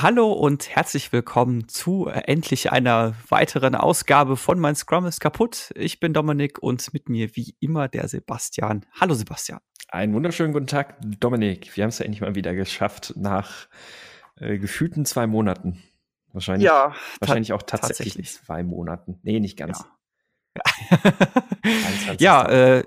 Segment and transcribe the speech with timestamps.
[0.00, 5.72] Hallo und herzlich willkommen zu äh, endlich einer weiteren Ausgabe von Mein Scrum ist kaputt.
[5.74, 8.86] Ich bin Dominik und mit mir wie immer der Sebastian.
[9.00, 9.58] Hallo Sebastian.
[9.88, 11.76] Einen wunderschönen guten Tag, Dominik.
[11.76, 13.66] Wir haben es ja endlich mal wieder geschafft nach
[14.36, 15.82] äh, gefühlten zwei Monaten.
[16.32, 19.18] Wahrscheinlich, ja, wahrscheinlich auch tatsächlich, tatsächlich, zwei Monaten.
[19.24, 19.84] Nee, nicht ganz.
[20.54, 22.84] Ja, ja äh,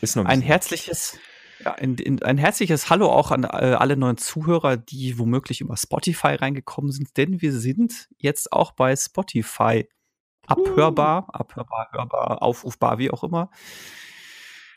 [0.00, 1.16] ist noch ein, ein herzliches
[1.64, 5.76] ja, in, in, ein herzliches Hallo auch an äh, alle neuen Zuhörer, die womöglich über
[5.76, 9.88] Spotify reingekommen sind, denn wir sind jetzt auch bei Spotify
[10.46, 13.50] abhörbar, abhörbar, hörbar, aufrufbar, wie auch immer.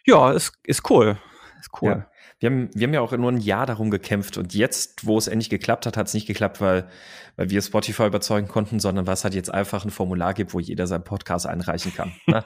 [0.06, 1.18] Ja, ist, ist cool.
[1.60, 1.90] Ist cool.
[1.90, 2.13] Ja.
[2.44, 5.28] Wir haben, wir haben ja auch nur ein Jahr darum gekämpft und jetzt, wo es
[5.30, 6.90] endlich geklappt hat, hat es nicht geklappt, weil,
[7.38, 10.60] weil wir Spotify überzeugen konnten, sondern weil es halt jetzt einfach ein Formular gibt, wo
[10.60, 12.12] jeder seinen Podcast einreichen kann.
[12.28, 12.44] ja,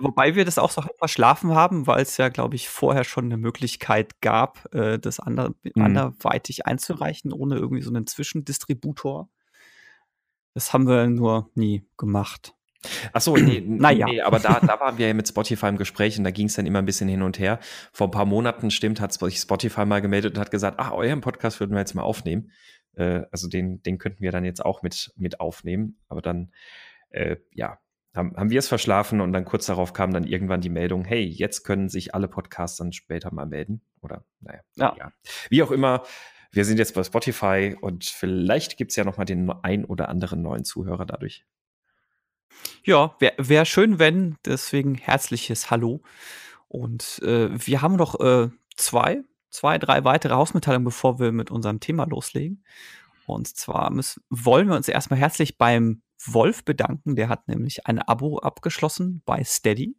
[0.00, 3.36] wobei wir das auch so verschlafen haben, weil es ja, glaube ich, vorher schon eine
[3.36, 5.82] Möglichkeit gab, äh, das ander mhm.
[5.82, 9.28] anderweitig einzureichen, ohne irgendwie so einen Zwischendistributor.
[10.54, 12.54] Das haben wir nur nie gemacht.
[13.12, 14.06] Ach so, nee, naja.
[14.06, 16.54] nee, aber da, da waren wir ja mit Spotify im Gespräch und da ging es
[16.54, 17.58] dann immer ein bisschen hin und her.
[17.92, 21.20] Vor ein paar Monaten, stimmt, hat sich Spotify mal gemeldet und hat gesagt, ach, euren
[21.20, 22.50] Podcast würden wir jetzt mal aufnehmen.
[22.96, 25.98] Äh, also den, den könnten wir dann jetzt auch mit, mit aufnehmen.
[26.08, 26.52] Aber dann,
[27.10, 27.78] äh, ja,
[28.14, 31.24] haben, haben wir es verschlafen und dann kurz darauf kam dann irgendwann die Meldung, hey,
[31.24, 33.82] jetzt können sich alle Podcasts dann später mal melden.
[34.00, 34.94] Oder, naja, ja.
[34.98, 35.12] ja.
[35.50, 36.04] Wie auch immer,
[36.52, 40.08] wir sind jetzt bei Spotify und vielleicht gibt es ja noch mal den ein oder
[40.08, 41.44] anderen neuen Zuhörer dadurch.
[42.84, 44.36] Ja, wäre wär schön, wenn.
[44.44, 46.02] Deswegen herzliches Hallo.
[46.68, 51.80] Und äh, wir haben noch äh, zwei, zwei, drei weitere Hausmitteilungen, bevor wir mit unserem
[51.80, 52.64] Thema loslegen.
[53.26, 57.16] Und zwar müssen, wollen wir uns erstmal herzlich beim Wolf bedanken.
[57.16, 59.96] Der hat nämlich ein Abo abgeschlossen bei Steady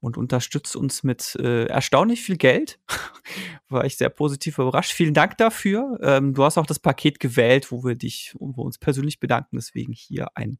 [0.00, 2.80] und unterstützt uns mit äh, erstaunlich viel Geld.
[3.68, 4.92] War ich sehr positiv überrascht.
[4.92, 5.98] Vielen Dank dafür.
[6.02, 9.56] Ähm, du hast auch das Paket gewählt, wo wir dich, wo wir uns persönlich bedanken.
[9.56, 10.58] Deswegen hier ein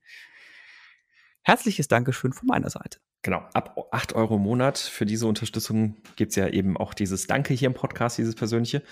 [1.42, 2.98] herzliches Dankeschön von meiner Seite.
[3.22, 7.28] Genau, ab 8 Euro im Monat für diese Unterstützung gibt es ja eben auch dieses
[7.28, 8.82] Danke hier im Podcast, dieses persönliche.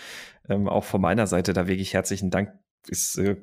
[0.49, 2.53] Ähm, auch von meiner Seite da wirklich herzlichen Dank.
[2.87, 3.37] Ist, äh,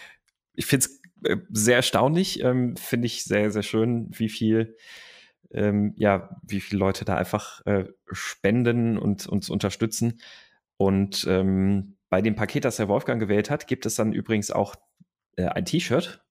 [0.54, 4.76] ich finde es äh, sehr erstaunlich, ähm, finde ich sehr, sehr schön, wie viel,
[5.52, 10.20] ähm, ja, wie viele Leute da einfach äh, spenden und uns unterstützen.
[10.76, 14.74] Und ähm, bei dem Paket, das der Wolfgang gewählt hat, gibt es dann übrigens auch
[15.36, 16.23] äh, ein T-Shirt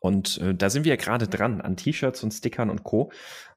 [0.00, 3.12] und äh, da sind wir ja gerade dran an T-Shirts und Stickern und Co.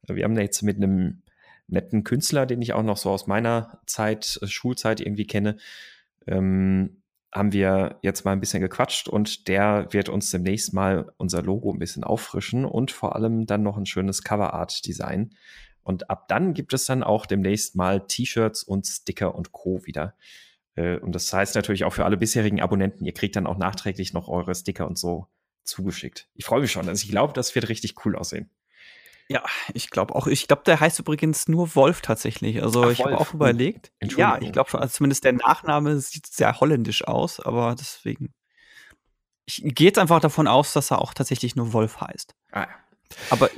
[0.08, 1.24] Wir haben da jetzt mit einem
[1.68, 5.58] netten Künstler, den ich auch noch so aus meiner Zeit, äh, Schulzeit irgendwie kenne,
[6.28, 7.02] ähm,
[7.34, 11.74] haben wir jetzt mal ein bisschen gequatscht und der wird uns demnächst mal unser Logo
[11.74, 15.32] ein bisschen auffrischen und vor allem dann noch ein schönes Coverart-Design.
[15.84, 19.86] Und ab dann gibt es dann auch demnächst mal T-Shirts und Sticker und Co.
[19.86, 20.16] wieder.
[20.76, 24.14] Äh, und das heißt natürlich auch für alle bisherigen Abonnenten, ihr kriegt dann auch nachträglich
[24.14, 25.28] noch eure Sticker und so
[25.66, 26.28] zugeschickt.
[26.36, 26.88] Ich freue mich schon.
[26.88, 28.50] Also ich glaube, das wird richtig cool aussehen.
[29.28, 29.44] Ja,
[29.74, 30.28] ich glaube auch.
[30.28, 32.62] Ich glaube, der heißt übrigens nur Wolf tatsächlich.
[32.62, 33.92] Also Ach, ich habe auch überlegt.
[34.16, 34.80] Ja, ich glaube schon.
[34.80, 38.34] Also zumindest der Nachname sieht sehr holländisch aus, aber deswegen.
[39.48, 42.36] Ich gehe jetzt einfach davon aus, dass er auch tatsächlich nur Wolf heißt.
[42.52, 42.68] Ah.
[43.30, 43.50] Aber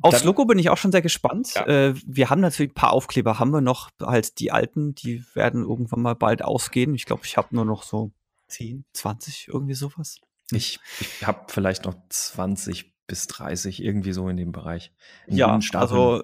[0.00, 1.54] Aufs Logo bin ich auch schon sehr gespannt.
[1.54, 1.66] Ja.
[1.66, 5.62] Äh, wir haben natürlich ein paar Aufkleber, haben wir noch halt die alten, die werden
[5.62, 6.94] irgendwann mal bald ausgehen.
[6.94, 8.12] Ich glaube, ich habe nur noch so
[8.48, 10.20] 10, 20, irgendwie sowas.
[10.50, 14.92] Ich, ich habe vielleicht noch 20 bis 30, irgendwie so in dem Bereich.
[15.26, 16.22] In ja, also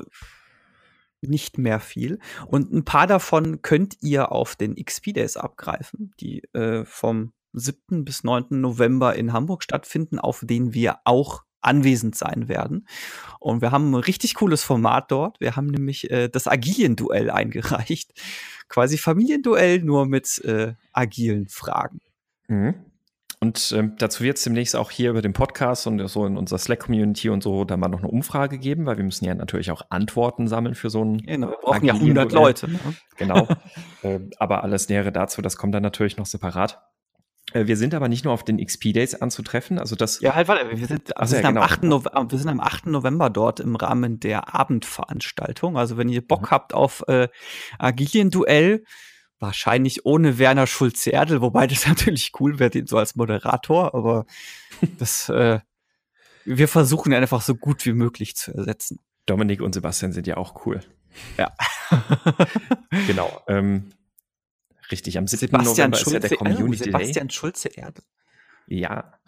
[1.21, 2.19] nicht mehr viel.
[2.47, 8.05] Und ein paar davon könnt ihr auf den XP Days abgreifen, die äh, vom 7.
[8.05, 8.61] bis 9.
[8.61, 12.87] November in Hamburg stattfinden, auf denen wir auch anwesend sein werden.
[13.41, 15.41] Und wir haben ein richtig cooles Format dort.
[15.41, 18.13] Wir haben nämlich äh, das Agilien-Duell eingereicht.
[18.69, 22.01] Quasi Familienduell, nur mit äh, agilen Fragen.
[22.49, 22.75] Mhm.
[23.45, 26.59] Und ähm, dazu wird es demnächst auch hier über den Podcast und so in unserer
[26.59, 29.83] Slack-Community und so da mal noch eine Umfrage geben, weil wir müssen ja natürlich auch
[29.91, 31.19] Antworten sammeln für so einen.
[31.19, 32.71] Genau, wir brauchen ja 100 Leute.
[32.71, 32.79] Ne?
[33.19, 33.47] Genau.
[34.03, 36.81] äh, aber alles Nähere dazu, das kommt dann natürlich noch separat.
[37.53, 40.21] Äh, wir sind aber nicht nur auf den XP-Days anzutreffen, also das.
[40.23, 41.61] Ja, halt, warte, wir sind, wir, sind ja, genau.
[41.61, 41.83] am 8.
[41.83, 42.87] November, wir sind am 8.
[42.87, 45.77] November dort im Rahmen der Abendveranstaltung.
[45.77, 46.51] Also wenn ihr Bock mhm.
[46.51, 47.29] habt auf äh,
[47.79, 48.85] Agilien-Duell,
[49.45, 54.25] Wahrscheinlich ohne Werner Schulze-Erdel, wobei das natürlich cool wäre, den so als Moderator, aber
[54.99, 55.61] das, äh,
[56.47, 59.01] wir versuchen einfach so gut wie möglich zu ersetzen.
[59.27, 60.81] Dominik und Sebastian sind ja auch cool.
[61.37, 61.55] Ja.
[63.07, 63.43] genau.
[63.47, 63.91] Ähm,
[64.91, 65.41] richtig, am 7.
[65.41, 68.05] Sebastian November Schulze, ist ja der Community oh, Sebastian Schulze-Erdel.
[68.67, 69.21] Ja.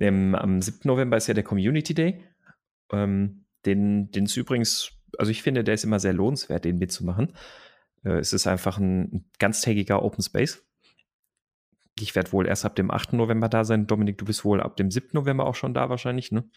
[0.00, 0.80] ähm, am 7.
[0.84, 2.24] November ist ja der Community Day.
[2.90, 7.34] Ähm, den, den ist übrigens, also ich finde, der ist immer sehr lohnenswert, den mitzumachen.
[8.04, 10.64] Äh, es ist einfach ein ganztägiger Open Space.
[12.00, 13.12] ich werde wohl erst ab dem 8.
[13.12, 13.86] November da sein.
[13.86, 15.10] Dominik, du bist wohl ab dem 7.
[15.12, 16.48] November auch schon da wahrscheinlich, ne?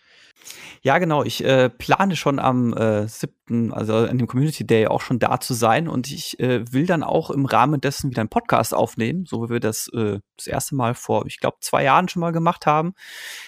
[0.83, 1.23] Ja, genau.
[1.23, 5.39] Ich äh, plane schon am äh, 7., also an dem Community Day auch schon da
[5.41, 9.25] zu sein und ich äh, will dann auch im Rahmen dessen wieder einen Podcast aufnehmen,
[9.25, 12.31] so wie wir das äh, das erste Mal vor, ich glaube, zwei Jahren schon mal
[12.31, 12.93] gemacht haben.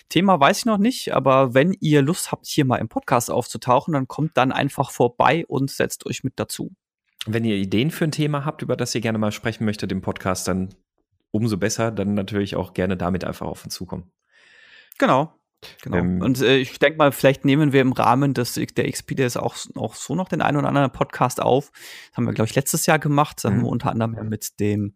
[0.10, 3.94] Thema weiß ich noch nicht, aber wenn ihr Lust habt, hier mal im Podcast aufzutauchen,
[3.94, 6.74] dann kommt dann einfach vorbei und setzt euch mit dazu.
[7.26, 10.02] Wenn ihr Ideen für ein Thema habt, über das ihr gerne mal sprechen möchtet im
[10.02, 10.76] Podcast, dann
[11.32, 14.12] umso besser, dann natürlich auch gerne damit einfach auf uns zukommen.
[14.98, 15.34] Genau.
[15.82, 15.98] Genau.
[15.98, 19.56] Ähm, und äh, ich denke mal, vielleicht nehmen wir im Rahmen des der XP-Days auch,
[19.76, 21.72] auch so noch den einen oder anderen Podcast auf.
[21.72, 23.44] Das haben wir, glaube ich, letztes Jahr gemacht.
[23.44, 23.70] Da haben wir mhm.
[23.70, 24.96] unter anderem mit dem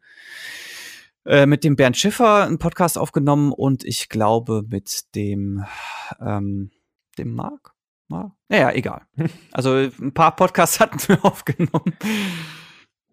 [1.25, 5.65] äh, mit dem Bernd Schiffer einen Podcast aufgenommen und ich glaube mit dem
[6.21, 6.71] ähm,
[7.17, 7.73] dem Marc.
[8.09, 9.05] Naja, egal.
[9.51, 11.95] Also ein paar Podcasts hatten wir aufgenommen.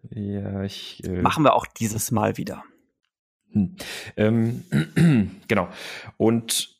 [0.09, 1.03] Ja, ich.
[1.03, 2.63] Äh Machen wir auch dieses Mal wieder.
[3.51, 3.75] Hm.
[4.15, 4.63] Ähm,
[5.47, 5.69] genau.
[6.17, 6.75] Und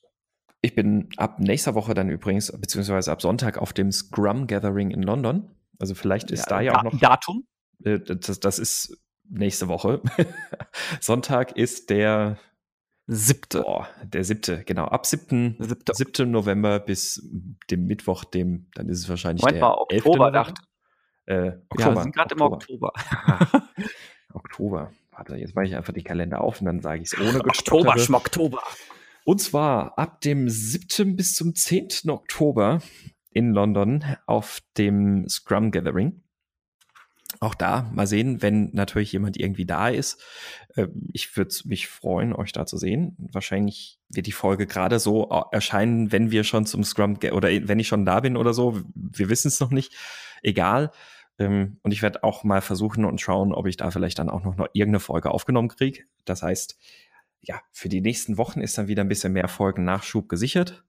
[0.61, 5.03] ich bin ab nächster Woche dann übrigens, beziehungsweise ab Sonntag auf dem Scrum Gathering in
[5.03, 5.49] London.
[5.79, 6.99] Also vielleicht ist ja, da ja auch noch.
[6.99, 7.45] Datum?
[7.83, 8.97] Äh, das, das ist
[9.29, 10.01] nächste Woche.
[11.01, 12.37] Sonntag ist der
[13.07, 13.61] siebte.
[13.61, 14.85] Boah, der siebte, genau.
[14.85, 15.55] Ab 7.
[15.59, 15.93] Siebte.
[15.95, 16.29] 7.
[16.29, 17.27] November bis
[17.71, 20.53] dem Mittwoch, dem, dann ist es wahrscheinlich Moment der mal, Oktober, 11.
[21.25, 21.89] Äh, Oktober.
[21.89, 22.93] Ja, wir sind gerade im Oktober.
[24.33, 24.91] Oktober.
[25.11, 27.97] Warte, jetzt mache ich einfach die Kalender auf und dann sage ich es ohne Oktober,
[27.97, 28.61] Schmocktober.
[29.25, 31.15] Und zwar ab dem 7.
[31.15, 32.09] bis zum 10.
[32.09, 32.81] Oktober
[33.31, 36.21] in London auf dem Scrum Gathering.
[37.39, 40.21] Auch da mal sehen, wenn natürlich jemand irgendwie da ist.
[40.75, 43.15] Ähm, ich würde mich freuen, euch da zu sehen.
[43.31, 47.87] Wahrscheinlich wird die Folge gerade so erscheinen, wenn wir schon zum Scrum oder wenn ich
[47.87, 48.81] schon da bin oder so.
[48.95, 49.93] Wir wissen es noch nicht.
[50.41, 50.91] Egal.
[51.39, 54.43] Ähm, und ich werde auch mal versuchen und schauen, ob ich da vielleicht dann auch
[54.43, 56.03] noch, noch irgendeine Folge aufgenommen kriege.
[56.25, 56.77] Das heißt,
[57.41, 60.83] ja, für die nächsten Wochen ist dann wieder ein bisschen mehr Folgen Nachschub gesichert.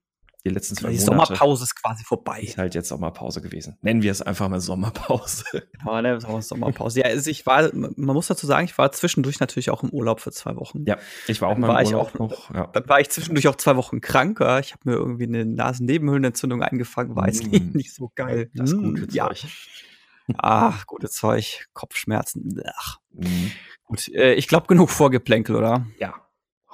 [0.49, 1.27] Die letzten zwei die Monate.
[1.27, 2.41] Sommerpause ist quasi vorbei.
[2.41, 3.77] Ist halt jetzt Sommerpause gewesen.
[3.83, 5.45] Nennen wir es einfach mal Sommerpause.
[5.79, 7.01] Genau, nennen wir es Sommerpause.
[7.01, 10.21] Ja, also ich war, man muss dazu sagen, ich war zwischendurch natürlich auch im Urlaub
[10.21, 10.85] für zwei Wochen.
[10.87, 12.55] Ja, ich war auch dann mal im Urlaub auch, noch.
[12.55, 12.67] Ja.
[12.67, 14.41] Dann war ich zwischendurch auch zwei Wochen krank.
[14.41, 17.15] Ich habe mir irgendwie eine Nasennebenhöhlenentzündung eingefangen.
[17.17, 17.71] War jetzt mm.
[17.75, 18.51] nicht so geil.
[18.55, 19.13] Das ist gut.
[19.13, 19.31] Ja.
[20.37, 22.61] Ach, gutes Zeug, Kopfschmerzen.
[22.77, 22.99] Ach.
[23.13, 23.53] Mhm.
[23.85, 25.87] Gut, äh, ich glaube genug Vorgeplänkel, oder?
[25.99, 26.15] Ja.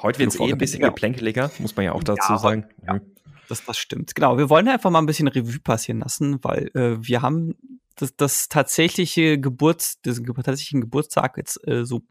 [0.02, 2.66] Heute wird es eh ein bisschen geplänkeliger, muss man ja auch dazu ja, sagen.
[2.84, 3.00] Ja,
[3.48, 4.14] das, das stimmt.
[4.14, 7.54] Genau, wir wollen einfach mal ein bisschen Revue passieren lassen, weil äh, wir haben
[7.96, 12.02] das, das tatsächliche Geburts, diesen tatsächlichen Geburtstag jetzt äh, so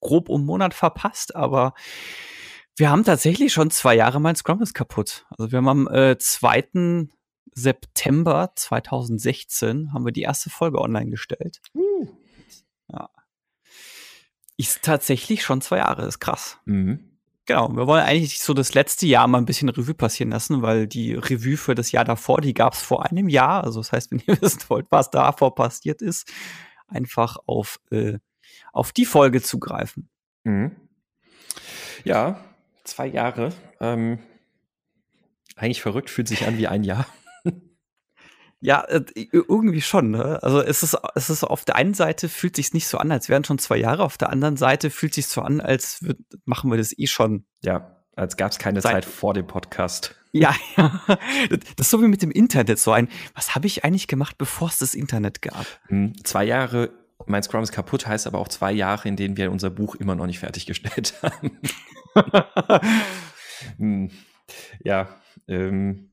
[0.00, 1.74] grob um Monat verpasst, aber
[2.76, 5.26] wir haben tatsächlich schon zwei Jahre mein Scrum ist kaputt.
[5.30, 7.08] Also wir haben am äh, 2.
[7.52, 11.60] September 2016 haben wir die erste Folge online gestellt.
[11.74, 12.06] Uh.
[12.92, 13.10] Ja.
[14.56, 16.58] Ist tatsächlich schon zwei Jahre, ist krass.
[16.66, 17.07] Mhm.
[17.48, 20.86] Genau, wir wollen eigentlich so das letzte Jahr mal ein bisschen Revue passieren lassen, weil
[20.86, 23.64] die Revue für das Jahr davor, die gab es vor einem Jahr.
[23.64, 26.30] Also das heißt, wenn ihr wissen wollt, was davor passiert ist,
[26.88, 28.18] einfach auf, äh,
[28.74, 30.10] auf die Folge zugreifen.
[30.44, 30.76] Mhm.
[32.04, 32.38] Ja,
[32.84, 33.54] zwei Jahre.
[33.80, 34.18] Ähm,
[35.56, 37.06] eigentlich verrückt, fühlt sich an wie ein Jahr.
[38.60, 40.10] Ja, äh, irgendwie schon.
[40.10, 40.42] Ne?
[40.42, 43.28] Also es ist, es ist auf der einen Seite fühlt sich nicht so an, als
[43.28, 44.02] wären schon zwei Jahre.
[44.02, 47.44] Auf der anderen Seite fühlt sich so an, als würd, machen wir das eh schon.
[47.62, 50.14] Ja, als gab es keine Zeit vor dem Podcast.
[50.30, 51.00] Ja, ja.
[51.48, 52.78] Das ist so wie mit dem Internet.
[52.78, 55.64] So ein, was habe ich eigentlich gemacht, bevor es das Internet gab?
[55.86, 56.90] Hm, zwei Jahre,
[57.24, 60.14] mein Scrum ist kaputt, heißt aber auch zwei Jahre, in denen wir unser Buch immer
[60.14, 61.58] noch nicht fertiggestellt haben.
[63.78, 64.10] hm,
[64.84, 65.08] ja,
[65.48, 66.07] ähm,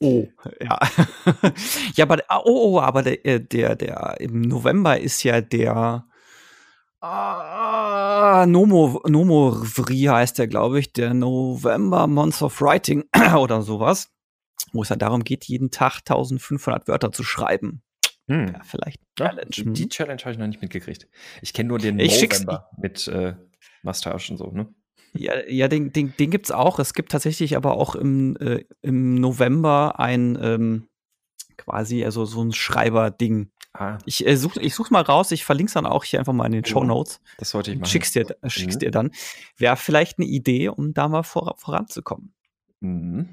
[0.00, 0.28] Oh,
[0.60, 0.78] ja.
[1.94, 6.06] ja, aber oh, oh, aber der, äh, der, der im November ist ja der
[7.00, 13.04] ah, Nomo, Nomovri heißt der, glaube ich, der November Month of Writing
[13.36, 14.12] oder sowas,
[14.72, 17.82] wo es ja darum geht, jeden Tag 1500 Wörter zu schreiben.
[18.28, 18.48] Hm.
[18.52, 19.50] Ja, vielleicht Challenge.
[19.50, 21.08] Ja, die Challenge habe ich noch nicht mitgekriegt.
[21.40, 23.34] Ich kenne nur den ich November mit äh,
[23.82, 24.72] Mustache und so, ne?
[25.14, 26.78] Ja, ja den, den, den gibt es auch.
[26.78, 30.88] Es gibt tatsächlich aber auch im, äh, im November ein ähm,
[31.56, 33.50] quasi, also so ein Schreiber-Ding.
[33.74, 33.98] Ah.
[34.06, 36.46] Ich äh, suche ich such mal raus, ich verlinke es dann auch hier einfach mal
[36.46, 37.20] in den oh, Show Notes.
[37.36, 37.90] Das sollte ich machen.
[37.90, 38.80] Schick's dir, schick's mhm.
[38.80, 39.10] dir dann.
[39.56, 42.32] Wäre vielleicht eine Idee, um da mal vor, voranzukommen.
[42.80, 43.28] Mhm.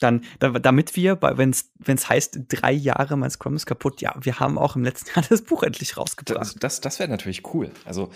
[0.00, 4.38] Dann, da, damit wir, wenn es heißt, drei Jahre mein Scrum ist kaputt, ja, wir
[4.38, 6.40] haben auch im letzten Jahr das Buch endlich rausgebracht.
[6.40, 7.70] Das, das, das wäre natürlich cool.
[7.84, 8.10] Also,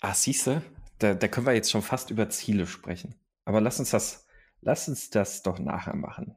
[0.00, 0.62] ah, siehste,
[1.02, 3.14] da, da können wir jetzt schon fast über Ziele sprechen.
[3.44, 4.26] Aber lass uns das,
[4.60, 6.36] lass uns das doch nachher machen.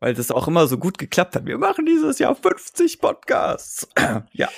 [0.00, 1.46] Weil das auch immer so gut geklappt hat.
[1.46, 3.88] Wir machen dieses Jahr 50 Podcasts.
[4.32, 4.48] ja.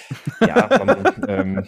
[0.41, 1.65] Ja, man, ähm,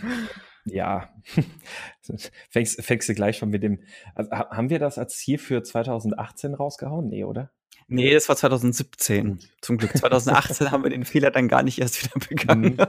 [0.65, 1.11] Ja,
[2.51, 3.83] fängst, fängst du gleich schon mit dem.
[4.15, 7.09] Also, haben wir das als Ziel für 2018 rausgehauen?
[7.09, 7.51] Nee, oder?
[7.89, 9.39] Nee, das war 2017.
[9.63, 9.97] Zum Glück.
[9.97, 12.77] 2018 haben wir den Fehler dann gar nicht erst wieder begangen.
[12.77, 12.87] Mhm.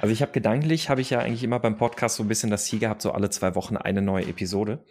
[0.00, 2.64] Also ich habe gedanklich, habe ich ja eigentlich immer beim Podcast so ein bisschen das
[2.64, 4.84] Ziel gehabt, so alle zwei Wochen eine neue Episode.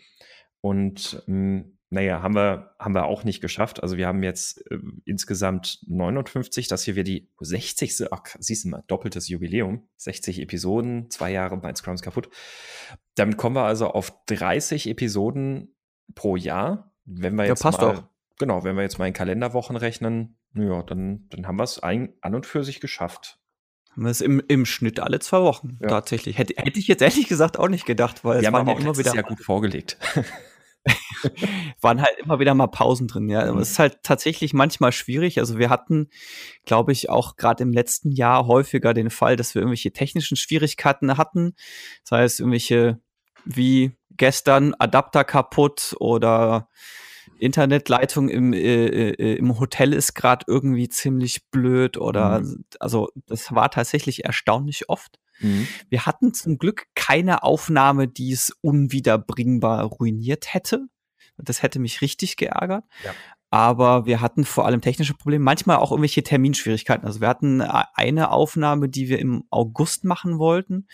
[0.62, 3.82] Und ähm, naja, haben wir, haben wir auch nicht geschafft.
[3.82, 8.12] Also wir haben jetzt äh, insgesamt 59, das hier wir die 60.
[8.12, 9.88] Ach, siehst du mal, doppeltes Jubiläum.
[9.98, 12.30] 60 Episoden, zwei Jahre bei Scrums kaputt.
[13.16, 15.76] Damit kommen wir also auf 30 Episoden
[16.16, 16.94] pro Jahr.
[17.06, 18.13] Wenn wir jetzt ja, passt mal, doch.
[18.40, 22.14] Genau, wenn wir jetzt mal in Kalenderwochen rechnen, ja, dann, dann haben wir es an
[22.24, 23.40] und für sich geschafft.
[23.92, 25.88] Haben wir es im, im Schnitt alle zwei Wochen ja.
[25.88, 26.38] tatsächlich.
[26.38, 28.98] Hätte, hätte ich jetzt ehrlich gesagt auch nicht gedacht, weil wir es waren ja immer
[28.98, 29.14] wieder.
[29.14, 29.98] Ja gut vorgelegt.
[31.82, 33.42] waren halt immer wieder mal Pausen drin, ja.
[33.44, 33.60] Aber mhm.
[33.60, 35.40] es ist halt tatsächlich manchmal schwierig.
[35.40, 36.10] Also wir hatten,
[36.66, 41.16] glaube ich, auch gerade im letzten Jahr häufiger den Fall, dass wir irgendwelche technischen Schwierigkeiten
[41.18, 41.54] hatten.
[42.04, 43.00] Das heißt, irgendwelche
[43.46, 46.70] wie gestern Adapter kaputt oder
[47.44, 52.66] Internetleitung im, äh, äh, im Hotel ist gerade irgendwie ziemlich blöd oder mhm.
[52.80, 55.20] also das war tatsächlich erstaunlich oft.
[55.40, 55.68] Mhm.
[55.90, 60.88] Wir hatten zum Glück keine Aufnahme, die es unwiederbringbar ruiniert hätte.
[61.38, 62.86] Das hätte mich richtig geärgert.
[63.04, 63.12] Ja.
[63.50, 67.06] Aber wir hatten vor allem technische Probleme, manchmal auch irgendwelche Terminschwierigkeiten.
[67.06, 70.88] Also wir hatten eine Aufnahme, die wir im August machen wollten,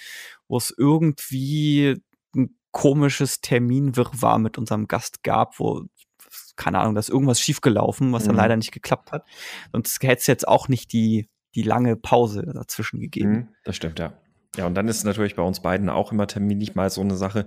[0.49, 2.01] wo es irgendwie
[2.35, 5.85] ein komisches Terminwirrwarr mit unserem Gast gab, wo
[6.59, 8.27] keine Ahnung, da ist irgendwas schiefgelaufen, was mhm.
[8.27, 9.25] dann leider nicht geklappt hat.
[9.71, 13.31] Sonst hätte es jetzt auch nicht die, die lange Pause dazwischen gegeben.
[13.31, 14.13] Mhm, das stimmt, ja.
[14.57, 17.45] Ja, und dann ist natürlich bei uns beiden auch immer terminlich mal so eine Sache.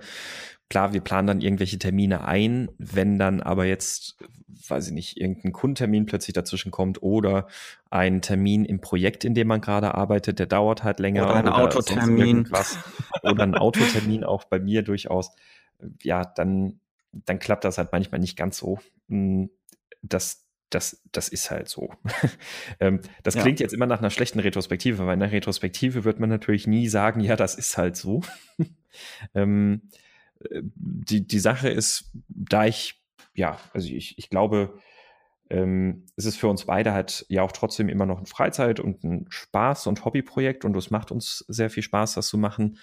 [0.71, 4.17] Klar, wir planen dann irgendwelche Termine ein, wenn dann aber jetzt,
[4.69, 7.49] weiß ich nicht, irgendein Kundentermin plötzlich dazwischen kommt oder
[7.91, 11.25] ein Termin im Projekt, in dem man gerade arbeitet, der dauert halt länger.
[11.25, 12.49] Oder ein oder Autotermin.
[13.23, 15.33] Oder ein Autotermin auch bei mir durchaus.
[16.03, 16.81] Ja, dann,
[17.13, 18.79] dann klappt das halt manchmal nicht ganz so.
[19.09, 19.51] Hm,
[20.03, 21.91] das, das, das ist halt so.
[22.81, 23.65] ähm, das klingt ja.
[23.65, 27.21] jetzt immer nach einer schlechten Retrospektive, weil in der Retrospektive wird man natürlich nie sagen,
[27.21, 28.23] ja, das ist halt so.
[29.35, 29.91] ähm,
[30.51, 33.03] äh, die, die Sache ist, da ich,
[33.35, 34.79] ja, also ich, ich glaube,
[35.51, 39.05] ähm, es ist für uns beide halt ja auch trotzdem immer noch ein Freizeit und
[39.05, 42.79] ein Spaß- und Hobbyprojekt und es macht uns sehr viel Spaß, das zu machen.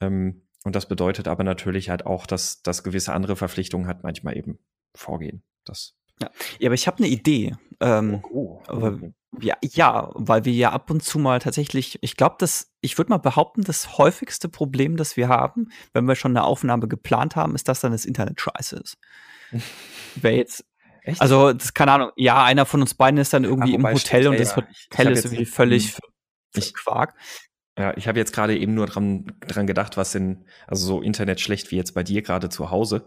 [0.00, 4.36] Ähm, und das bedeutet aber natürlich halt auch, dass, dass gewisse andere Verpflichtungen halt manchmal
[4.36, 4.58] eben
[4.94, 5.42] vorgehen.
[5.64, 6.30] Das ja.
[6.58, 7.56] ja, aber ich habe eine Idee.
[7.80, 8.98] Ähm, oh, oh.
[9.40, 13.10] ja, ja, weil wir ja ab und zu mal tatsächlich, ich glaube, dass, ich würde
[13.10, 17.54] mal behaupten, das häufigste Problem, das wir haben, wenn wir schon eine Aufnahme geplant haben,
[17.54, 18.96] ist, dass dann das Internet scheiße ist.
[20.14, 20.64] Wer jetzt,
[21.02, 21.20] Echt?
[21.20, 24.28] also, das, keine Ahnung, ja, einer von uns beiden ist dann irgendwie ja, im Hotel
[24.28, 25.98] und das Hotel ist irgendwie völlig
[26.54, 27.14] ich, Quark.
[27.76, 31.40] Ja, ich habe jetzt gerade eben nur dran, dran gedacht, was denn, also so Internet
[31.40, 33.04] schlecht wie jetzt bei dir gerade zu Hause.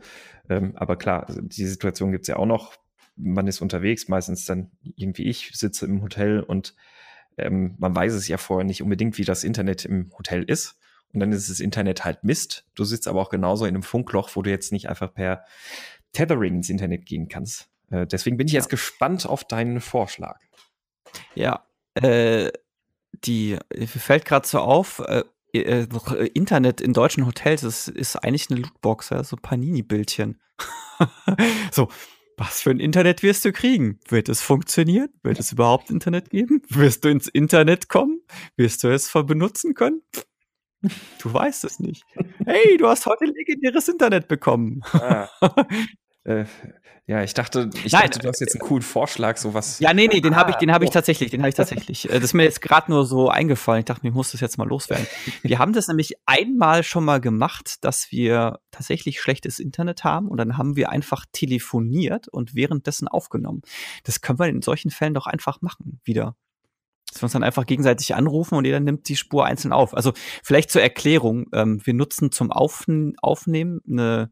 [0.49, 2.75] Ähm, aber klar, also die Situation gibt's ja auch noch.
[3.15, 6.75] Man ist unterwegs, meistens dann irgendwie ich sitze im Hotel und
[7.37, 10.77] ähm, man weiß es ja vorher nicht unbedingt, wie das Internet im Hotel ist.
[11.13, 12.65] Und dann ist das Internet halt Mist.
[12.75, 15.45] Du sitzt aber auch genauso in einem Funkloch, wo du jetzt nicht einfach per
[16.11, 17.69] Tethering ins Internet gehen kannst.
[17.89, 20.39] Äh, deswegen bin ich jetzt gespannt auf deinen Vorschlag.
[21.35, 22.51] Ja, äh,
[23.23, 28.49] die fällt gerade so auf, äh, äh, äh, Internet in deutschen Hotels ist, ist eigentlich
[28.49, 30.39] eine Lootbox, ja, so Panini-Bildchen.
[31.71, 31.89] so,
[32.37, 33.99] was für ein Internet wirst du kriegen?
[34.07, 35.09] Wird es funktionieren?
[35.23, 36.61] Wird es überhaupt Internet geben?
[36.69, 38.21] Wirst du ins Internet kommen?
[38.55, 40.01] Wirst du es benutzen können?
[41.19, 42.03] Du weißt es nicht.
[42.45, 44.81] Hey, du hast heute legendäres Internet bekommen.
[44.93, 45.27] Ah.
[46.27, 46.45] Äh,
[47.05, 49.79] ja, ich dachte, ich Nein, dachte, du hast jetzt einen coolen Vorschlag, sowas.
[49.79, 52.09] Ja, nee, nee, den habe ich, den habe ich tatsächlich, den habe ich tatsächlich.
[52.09, 53.79] Äh, das ist mir jetzt gerade nur so eingefallen.
[53.79, 55.07] Ich dachte, mir muss das jetzt mal loswerden.
[55.41, 60.35] Wir haben das nämlich einmal schon mal gemacht, dass wir tatsächlich schlechtes Internet haben und
[60.35, 63.61] dann haben wir einfach telefoniert und währenddessen aufgenommen.
[64.03, 66.35] Das können wir in solchen Fällen doch einfach machen wieder.
[67.09, 69.93] Dass wir uns dann einfach gegenseitig anrufen und jeder nimmt die Spur einzeln auf.
[69.93, 70.11] Also
[70.43, 74.29] vielleicht zur Erklärung, ähm, wir nutzen zum Aufn Aufnehmen eine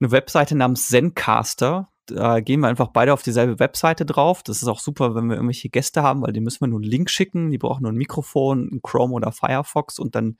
[0.00, 1.88] eine Webseite namens Zencaster.
[2.06, 4.42] Da gehen wir einfach beide auf dieselbe Webseite drauf.
[4.42, 6.90] Das ist auch super, wenn wir irgendwelche Gäste haben, weil die müssen wir nur einen
[6.90, 7.50] Link schicken.
[7.50, 10.36] Die brauchen nur ein Mikrofon, ein Chrome oder Firefox und dann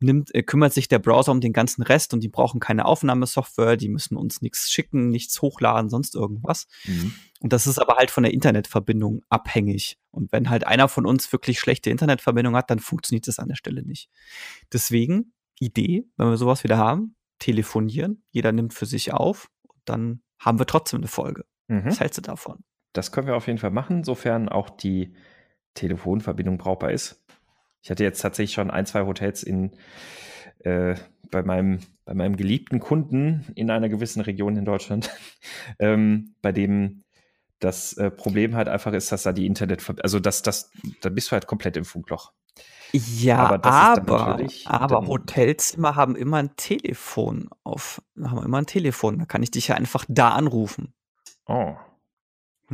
[0.00, 3.76] nimmt, äh, kümmert sich der Browser um den ganzen Rest und die brauchen keine Aufnahmesoftware,
[3.76, 6.66] die müssen uns nichts schicken, nichts hochladen, sonst irgendwas.
[6.84, 7.14] Mhm.
[7.40, 9.98] Und das ist aber halt von der Internetverbindung abhängig.
[10.10, 13.56] Und wenn halt einer von uns wirklich schlechte Internetverbindung hat, dann funktioniert das an der
[13.56, 14.08] Stelle nicht.
[14.72, 20.22] Deswegen, Idee, wenn wir sowas wieder haben, telefonieren, jeder nimmt für sich auf und dann
[20.38, 21.44] haben wir trotzdem eine Folge.
[21.68, 21.86] Mhm.
[21.86, 22.64] Was hältst du davon?
[22.92, 25.14] Das können wir auf jeden Fall machen, sofern auch die
[25.74, 27.22] Telefonverbindung brauchbar ist.
[27.82, 29.72] Ich hatte jetzt tatsächlich schon ein, zwei Hotels in,
[30.60, 30.96] äh,
[31.30, 35.10] bei meinem, bei meinem geliebten Kunden in einer gewissen Region in Deutschland,
[35.78, 37.04] ähm, bei dem
[37.58, 40.70] das äh, Problem halt einfach ist, dass da die Internet, also das, das,
[41.00, 42.32] da bist du halt komplett im Funkloch.
[42.92, 49.18] Ja, aber, aber, aber Hotelzimmer haben immer ein Telefon auf, haben immer ein Telefon.
[49.18, 50.94] Da kann ich dich ja einfach da anrufen.
[51.46, 51.74] Oh.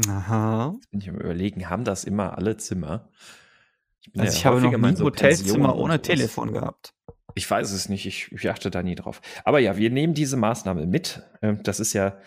[0.09, 0.73] Aha.
[0.75, 3.09] Jetzt bin ich am überlegen, haben das immer alle Zimmer?
[4.01, 6.95] Ich, also ja ich habe noch nie ein so Hotelzimmer ohne Telefon gehabt.
[7.35, 9.23] Ich weiß es nicht, ich, ich achte da nie drauf.
[9.45, 11.23] Aber ja, wir nehmen diese Maßnahme mit.
[11.41, 12.19] Ähm, das ist ja,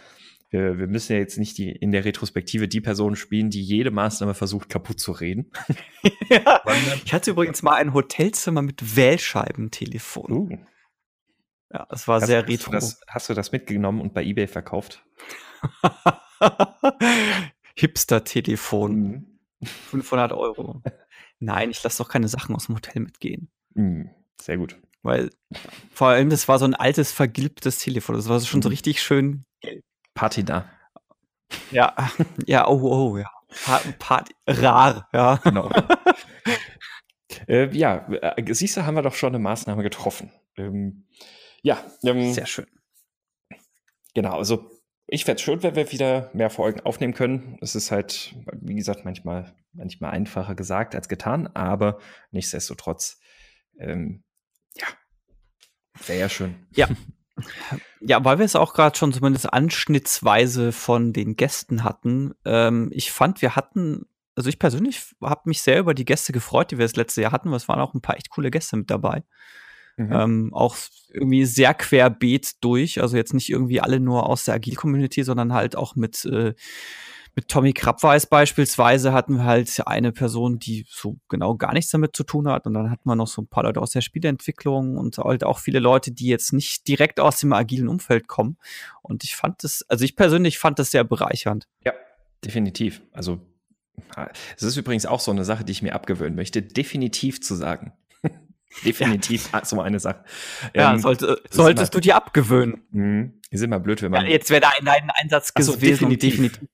[0.49, 3.91] wir, wir müssen ja jetzt nicht die, in der Retrospektive die Person spielen, die jede
[3.91, 5.51] Maßnahme versucht, kaputt zu reden.
[6.29, 6.61] ja.
[7.03, 10.31] Ich hatte übrigens mal ein Hotelzimmer mit Wählscheibentelefon.
[10.31, 10.57] Uh.
[11.73, 12.71] Ja, das war hast, sehr hast retro.
[12.71, 15.03] Du das, hast du das mitgenommen und bei eBay verkauft?
[17.75, 18.95] Hipster-Telefon.
[18.95, 19.39] Mhm.
[19.63, 20.81] 500 Euro.
[21.39, 23.49] Nein, ich lasse doch keine Sachen aus dem Hotel mitgehen.
[23.73, 24.09] Mhm.
[24.39, 24.79] Sehr gut.
[25.01, 25.31] Weil
[25.91, 28.15] vor allem, das war so ein altes, vergilbtes Telefon.
[28.15, 28.73] Das war schon so mhm.
[28.73, 29.83] richtig schön gelb.
[30.15, 30.67] Party da.
[31.69, 31.93] Ja,
[32.47, 33.29] ja, oh, oh, ja.
[33.99, 35.35] Party, rar, ja.
[35.43, 35.69] Genau.
[37.47, 40.31] äh, ja, äh, siehst du, haben wir doch schon eine Maßnahme getroffen.
[40.57, 41.05] Ähm,
[41.61, 41.83] ja.
[42.03, 42.65] Ähm, Sehr schön.
[44.13, 44.71] Genau, also
[45.07, 47.57] ich fände es schön, wenn wir wieder mehr Folgen aufnehmen können.
[47.61, 51.99] Es ist halt, wie gesagt, manchmal, manchmal einfacher gesagt als getan, aber
[52.31, 53.19] nichtsdestotrotz,
[53.77, 54.23] ähm,
[54.75, 54.87] ja,
[56.07, 56.67] wäre ja schön.
[56.75, 56.87] Ja.
[57.99, 62.33] Ja, weil wir es auch gerade schon zumindest anschnittsweise von den Gästen hatten.
[62.45, 66.71] Ähm, ich fand, wir hatten, also ich persönlich habe mich sehr über die Gäste gefreut,
[66.71, 67.51] die wir das letzte Jahr hatten.
[67.53, 69.23] Es waren auch ein paar echt coole Gäste mit dabei.
[69.97, 70.11] Mhm.
[70.11, 70.75] Ähm, auch
[71.09, 73.01] irgendwie sehr querbeet durch.
[73.01, 76.53] Also jetzt nicht irgendwie alle nur aus der Agile-Community, sondern halt auch mit, äh,
[77.35, 82.15] mit Tommy Krabweis beispielsweise hatten wir halt eine Person, die so genau gar nichts damit
[82.15, 82.65] zu tun hat.
[82.65, 85.59] Und dann hatten wir noch so ein paar Leute aus der Spieleentwicklung und halt auch
[85.59, 88.57] viele Leute, die jetzt nicht direkt aus dem agilen Umfeld kommen.
[89.01, 91.67] Und ich fand das, also ich persönlich fand das sehr bereichernd.
[91.83, 91.91] Ja,
[92.43, 93.01] definitiv.
[93.11, 93.41] Also
[94.55, 97.93] es ist übrigens auch so eine Sache, die ich mir abgewöhnen möchte, definitiv zu sagen.
[98.83, 99.63] Definitiv ja.
[99.63, 100.23] so eine Sache.
[100.73, 102.83] Ja, ähm, sollte, solltest immer, du dir abgewöhnen.
[102.91, 104.25] Mh, ist immer blöd, wenn man.
[104.25, 105.71] Ja, jetzt wäre da ein, Einsatz gewesen.
[105.71, 106.31] So, definitiv.
[106.31, 106.69] definitiv.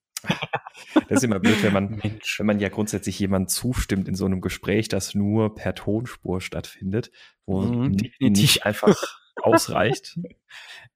[1.08, 4.42] Das ist immer blöd, wenn man, wenn man ja grundsätzlich jemand zustimmt in so einem
[4.42, 7.12] Gespräch, das nur per Tonspur stattfindet,
[7.46, 8.96] wo mhm, nicht einfach
[9.42, 10.20] ausreicht.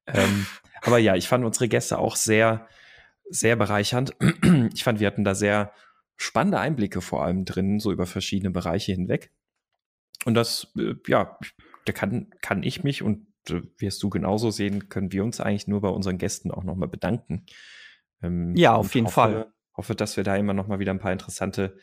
[0.06, 0.46] ähm,
[0.82, 2.68] aber ja, ich fand unsere Gäste auch sehr,
[3.28, 4.14] sehr bereichernd.
[4.74, 5.72] Ich fand, wir hatten da sehr
[6.16, 9.32] spannende Einblicke vor allem drin, so über verschiedene Bereiche hinweg.
[10.24, 11.38] Und das, äh, ja,
[11.84, 15.68] da kann, kann ich mich und äh, wirst du genauso sehen, können wir uns eigentlich
[15.68, 17.46] nur bei unseren Gästen auch nochmal bedanken.
[18.22, 19.52] Ähm, ja, auf jeden hoffe, Fall.
[19.76, 21.76] Hoffe, dass wir da immer nochmal wieder ein paar interessante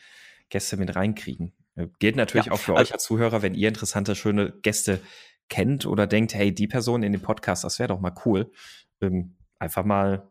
[0.48, 1.54] Gäste mit reinkriegen.
[1.76, 5.00] Äh, gilt natürlich ja, auch für euch als Zuhörer, wenn ihr interessante, schöne Gäste
[5.48, 8.50] kennt oder denkt, hey, die Person in dem Podcast, das wäre doch mal cool.
[9.00, 10.30] Ähm, einfach mal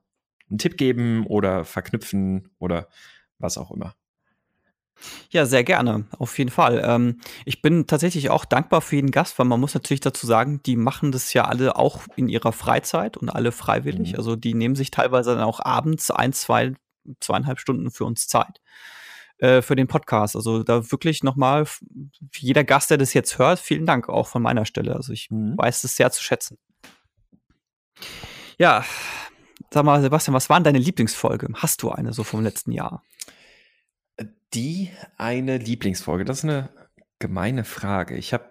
[0.50, 2.90] einen Tipp geben oder verknüpfen oder
[3.40, 3.96] was auch immer.
[5.32, 6.82] Ja, sehr gerne, auf jeden Fall.
[6.86, 10.62] Ähm, ich bin tatsächlich auch dankbar für jeden Gast, weil man muss natürlich dazu sagen,
[10.66, 14.14] die machen das ja alle auch in ihrer Freizeit und alle freiwillig.
[14.14, 14.18] Mhm.
[14.18, 16.74] Also die nehmen sich teilweise dann auch abends ein, zwei,
[17.20, 18.62] zweieinhalb Stunden für uns Zeit
[19.40, 20.36] äh, für den Podcast.
[20.36, 21.66] Also da wirklich nochmal
[22.36, 24.96] jeder Gast, der das jetzt hört, vielen Dank auch von meiner Stelle.
[24.96, 25.58] Also ich mhm.
[25.58, 26.58] weiß das sehr zu schätzen.
[28.58, 28.86] Ja,
[29.72, 31.50] sag mal, Sebastian, was war denn deine Lieblingsfolge?
[31.56, 33.04] Hast du eine so vom letzten Jahr?
[34.54, 36.26] Die eine Lieblingsfolge?
[36.26, 36.70] Das ist eine
[37.20, 38.18] gemeine Frage.
[38.18, 38.46] Ich habe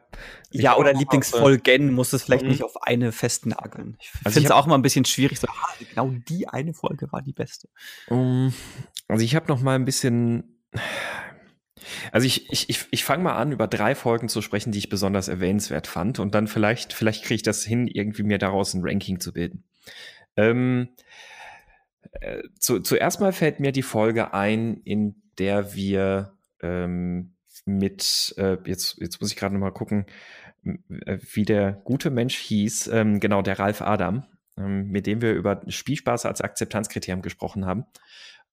[0.50, 2.50] ja oder Lieblingsfolgen muss es vielleicht mhm.
[2.50, 3.96] nicht auf eine festnageln.
[4.00, 5.38] Ich also finde es auch mal ein bisschen schwierig.
[5.40, 7.68] So, ah, genau die eine Folge war die beste.
[9.08, 10.58] Also ich habe noch mal ein bisschen.
[12.12, 14.88] Also ich, ich, ich, ich fange mal an, über drei Folgen zu sprechen, die ich
[14.88, 16.18] besonders erwähnenswert fand.
[16.18, 19.64] Und dann vielleicht, vielleicht kriege ich das hin, irgendwie mir daraus ein Ranking zu bilden.
[20.36, 20.90] Ähm,
[22.12, 28.56] äh, zu, zuerst mal fällt mir die Folge ein, in der wir ähm, mit, äh,
[28.64, 30.06] jetzt, jetzt muss ich gerade noch mal gucken,
[30.64, 34.24] äh, wie der gute Mensch hieß, ähm, genau, der Ralf Adam,
[34.56, 37.84] ähm, mit dem wir über Spielspaß als Akzeptanzkriterium gesprochen haben,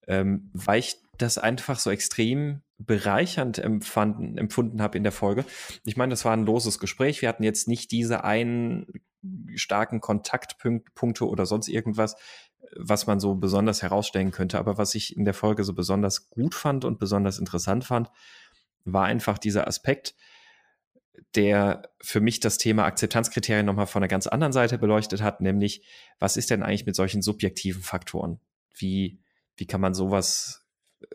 [0.06, 5.44] ähm, weil ich das einfach so extrem bereichernd empfanden, empfunden habe in der Folge.
[5.84, 7.20] Ich meine, das war ein loses Gespräch.
[7.20, 8.86] Wir hatten jetzt nicht diese einen
[9.54, 12.16] starken Kontaktpunkte oder sonst irgendwas
[12.76, 14.58] was man so besonders herausstellen könnte.
[14.58, 18.10] Aber was ich in der Folge so besonders gut fand und besonders interessant fand,
[18.84, 20.14] war einfach dieser Aspekt,
[21.34, 25.84] der für mich das Thema Akzeptanzkriterien nochmal von einer ganz anderen Seite beleuchtet hat, nämlich
[26.18, 28.40] was ist denn eigentlich mit solchen subjektiven Faktoren?
[28.74, 29.20] Wie,
[29.56, 30.66] wie kann man sowas
[31.00, 31.06] äh,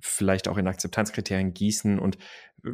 [0.00, 2.16] vielleicht auch in Akzeptanzkriterien gießen und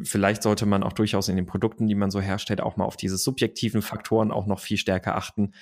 [0.03, 2.95] vielleicht sollte man auch durchaus in den Produkten, die man so herstellt, auch mal auf
[2.95, 5.53] diese subjektiven Faktoren auch noch viel stärker achten.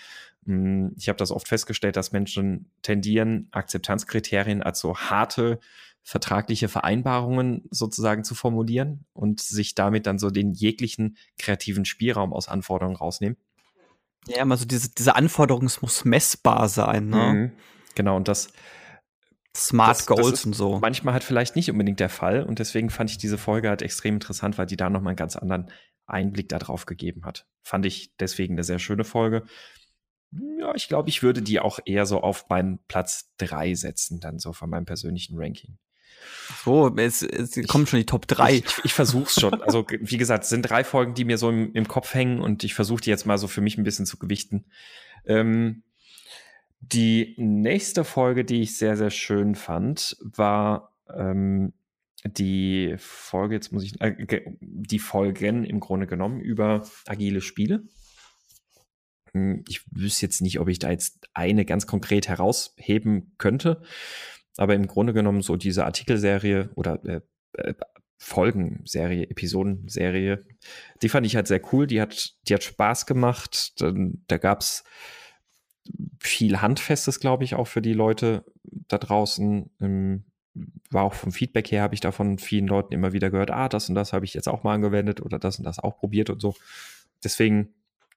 [0.49, 5.59] Hm, ich habe das oft festgestellt, dass Menschen tendieren, Akzeptanzkriterien als so harte
[6.01, 12.47] vertragliche Vereinbarungen sozusagen zu formulieren und sich damit dann so den jeglichen kreativen Spielraum aus
[12.47, 13.37] Anforderungen rausnehmen.
[14.27, 17.33] Ja, also diese, diese Anforderung muss messbar sein, ne?
[17.33, 17.51] Mhm.
[17.93, 18.51] Genau, und das,
[19.55, 20.79] Smart das, Goals das und so.
[20.79, 24.15] Manchmal halt vielleicht nicht unbedingt der Fall und deswegen fand ich diese Folge halt extrem
[24.15, 25.71] interessant, weil die da nochmal einen ganz anderen
[26.07, 27.45] Einblick darauf gegeben hat.
[27.61, 29.45] Fand ich deswegen eine sehr schöne Folge.
[30.31, 34.39] Ja, ich glaube, ich würde die auch eher so auf meinen Platz drei setzen, dann
[34.39, 35.77] so von meinem persönlichen Ranking.
[36.63, 38.53] So, es, es kommen schon die Top 3.
[38.53, 39.61] Ich, ich, ich versuch's schon.
[39.61, 42.63] Also, wie gesagt, es sind drei Folgen, die mir so im, im Kopf hängen und
[42.63, 44.65] ich versuche die jetzt mal so für mich ein bisschen zu gewichten.
[45.25, 45.83] Ähm,
[46.81, 51.73] die nächste Folge, die ich sehr, sehr schön fand, war ähm,
[52.25, 54.15] die Folge, jetzt muss ich, äh,
[54.61, 57.83] die Folgen im Grunde genommen über agile Spiele.
[59.33, 63.81] Hm, ich wüsste jetzt nicht, ob ich da jetzt eine ganz konkret herausheben könnte,
[64.57, 67.21] aber im Grunde genommen so diese Artikelserie oder äh,
[67.53, 67.73] äh,
[68.21, 70.45] Folgenserie, Episodenserie,
[71.01, 71.87] die fand ich halt sehr cool.
[71.87, 73.79] Die hat, die hat Spaß gemacht.
[73.81, 74.83] Dann, da gab's
[76.19, 79.69] viel Handfestes, glaube ich, auch für die Leute da draußen.
[79.79, 80.25] Ähm,
[80.89, 83.69] war auch vom Feedback her, habe ich da von vielen Leuten immer wieder gehört, ah,
[83.69, 86.29] das und das habe ich jetzt auch mal angewendet oder das und das auch probiert
[86.29, 86.55] und so.
[87.23, 87.73] Deswegen,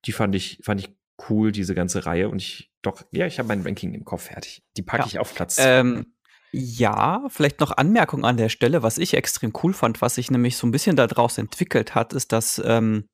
[0.06, 0.90] die fand ich, fand ich
[1.28, 2.28] cool, diese ganze Reihe.
[2.28, 4.62] Und ich, doch, ja, ich habe mein Ranking im Kopf fertig.
[4.76, 5.06] Die packe ja.
[5.06, 5.56] ich auf Platz.
[5.58, 6.14] Ähm,
[6.52, 10.56] ja, vielleicht noch Anmerkung an der Stelle, was ich extrem cool fand, was sich nämlich
[10.56, 13.08] so ein bisschen daraus entwickelt hat, ist, dass ähm,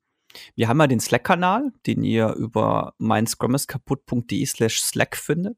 [0.55, 5.57] wir haben ja den Slack-Kanal, den ihr über meinscrumiskaputt.de slash Slack findet.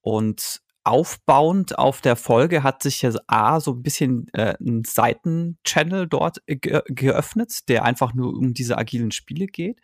[0.00, 6.08] Und aufbauend auf der Folge hat sich ja A so ein bisschen äh, ein Seitenchannel
[6.08, 9.80] dort ge geöffnet, der einfach nur um diese agilen Spiele geht.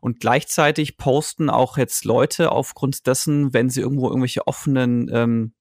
[0.00, 5.52] Und gleichzeitig posten auch jetzt Leute aufgrund dessen, wenn sie irgendwo irgendwelche offenen ähm,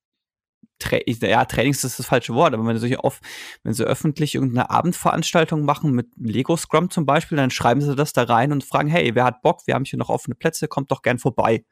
[0.77, 3.23] Tra ja, Trainings ist das falsche Wort, aber wenn sie oft,
[3.63, 8.11] wenn sie öffentlich irgendeine Abendveranstaltung machen mit Lego Scrum zum Beispiel, dann schreiben sie das
[8.11, 9.61] da rein und fragen, hey, wer hat Bock?
[9.65, 11.63] Wir haben hier noch offene Plätze, kommt doch gern vorbei.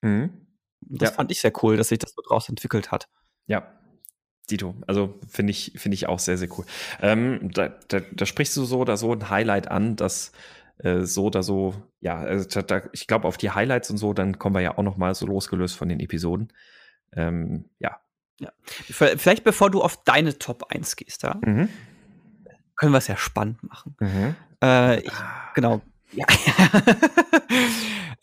[0.00, 0.41] Mhm.
[0.88, 1.14] Das ja.
[1.16, 3.08] fand ich sehr cool, dass sich das so draus entwickelt hat.
[3.46, 3.72] Ja,
[4.50, 6.64] Dito, also finde ich, finde ich auch sehr, sehr cool.
[7.00, 10.32] Ähm, da, da, da, sprichst du so oder so ein Highlight an, dass
[10.78, 14.38] äh, so oder so, ja, also da, ich glaube auf die Highlights und so, dann
[14.38, 16.52] kommen wir ja auch noch mal so losgelöst von den Episoden.
[17.14, 18.00] Ähm, ja,
[18.40, 18.52] ja.
[18.58, 21.38] Vielleicht bevor du auf deine Top 1 gehst, ja?
[21.44, 21.68] Mhm.
[22.76, 23.94] Können wir es ja spannend machen.
[24.00, 24.34] Mhm.
[24.62, 25.12] Äh, ich,
[25.54, 25.80] genau.
[26.12, 26.26] Ja.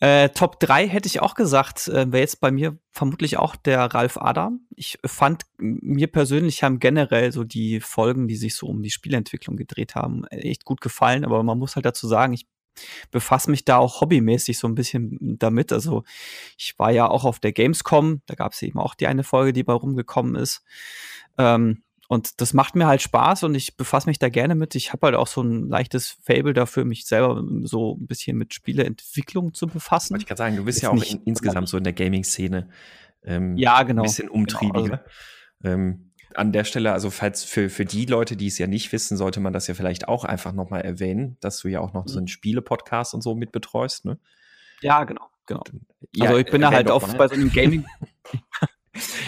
[0.00, 3.80] äh, Top 3 hätte ich auch gesagt, äh, wäre jetzt bei mir vermutlich auch der
[3.80, 4.60] Ralf Adam.
[4.76, 9.56] Ich fand, mir persönlich haben generell so die Folgen, die sich so um die Spielentwicklung
[9.56, 11.24] gedreht haben, echt gut gefallen.
[11.24, 12.46] Aber man muss halt dazu sagen, ich
[13.10, 15.72] befasse mich da auch hobbymäßig so ein bisschen damit.
[15.72, 16.04] Also
[16.56, 19.52] ich war ja auch auf der Gamescom, da gab es eben auch die eine Folge,
[19.52, 20.62] die bei rumgekommen ist.
[21.38, 24.74] Ähm, und das macht mir halt Spaß und ich befasse mich da gerne mit.
[24.74, 28.52] Ich habe halt auch so ein leichtes Fable dafür, mich selber so ein bisschen mit
[28.52, 30.14] Spieleentwicklung zu befassen.
[30.14, 32.68] Wollte ich gerade sagen, du bist Jetzt ja auch in, insgesamt so in der Gaming-Szene
[33.22, 34.02] ähm, ja, genau.
[34.02, 34.82] ein bisschen umtriebiger.
[34.82, 35.02] Genau,
[35.62, 38.90] also, ähm, an der Stelle, also falls für, für die Leute, die es ja nicht
[38.90, 42.06] wissen, sollte man das ja vielleicht auch einfach nochmal erwähnen, dass du ja auch noch
[42.06, 42.08] mhm.
[42.08, 44.18] so einen Spiele-Podcast und so mit betreust, ne?
[44.80, 45.62] Ja, genau, genau.
[46.12, 47.86] Ja, also ich bin da halt oft bei so einem Gaming.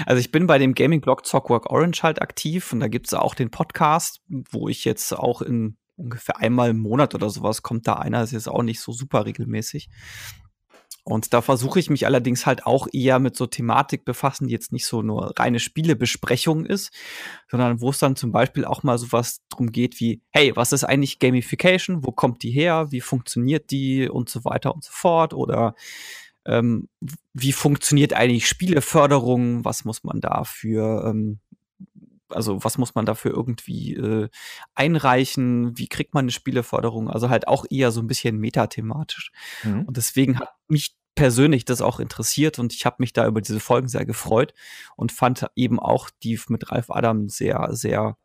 [0.06, 3.34] also ich bin bei dem Gaming-Blog Zockwork Orange halt aktiv und da gibt es auch
[3.34, 7.94] den Podcast, wo ich jetzt auch in ungefähr einmal im Monat oder sowas kommt da
[7.94, 9.88] einer, ist jetzt auch nicht so super regelmäßig.
[11.04, 14.72] Und da versuche ich mich allerdings halt auch eher mit so Thematik befassen, die jetzt
[14.72, 16.92] nicht so nur reine Spielebesprechung ist,
[17.50, 20.84] sondern wo es dann zum Beispiel auch mal sowas drum geht wie, hey, was ist
[20.84, 22.04] eigentlich Gamification?
[22.06, 22.92] Wo kommt die her?
[22.92, 24.08] Wie funktioniert die?
[24.08, 25.34] Und so weiter und so fort.
[25.34, 25.74] Oder
[26.46, 26.88] ähm,
[27.32, 29.64] wie funktioniert eigentlich Spieleförderung?
[29.64, 31.40] Was muss man dafür ähm,
[32.34, 34.28] also was muss man dafür irgendwie äh,
[34.74, 35.76] einreichen?
[35.76, 37.10] Wie kriegt man eine Spieleförderung?
[37.10, 39.32] Also halt auch eher so ein bisschen metathematisch.
[39.62, 39.84] Mhm.
[39.84, 43.60] Und deswegen hat mich persönlich das auch interessiert und ich habe mich da über diese
[43.60, 44.54] Folgen sehr gefreut
[44.96, 48.16] und fand eben auch die mit Ralf Adam sehr, sehr,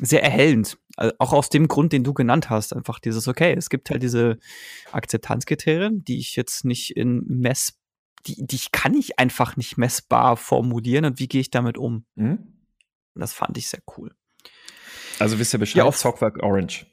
[0.00, 0.78] sehr erhellend.
[0.96, 2.74] Also auch aus dem Grund, den du genannt hast.
[2.74, 4.38] Einfach dieses, okay, es gibt halt diese
[4.92, 7.78] Akzeptanzkriterien, die ich jetzt nicht in Mess,
[8.26, 12.04] die, die kann ich einfach nicht messbar formulieren und wie gehe ich damit um?
[12.16, 12.38] Mhm.
[13.14, 14.14] Das fand ich sehr cool.
[15.18, 16.86] Also wisst ihr Bescheid, ja, auf Zockwerk Orange.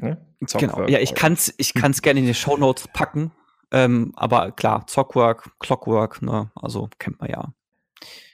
[0.00, 0.24] Ne?
[0.40, 3.32] genau, ja, ich kann es ich kann's gerne in die Show Notes packen.
[3.70, 7.52] Ähm, aber klar, Zockwork, Clockwork, ne, also kennt man ja.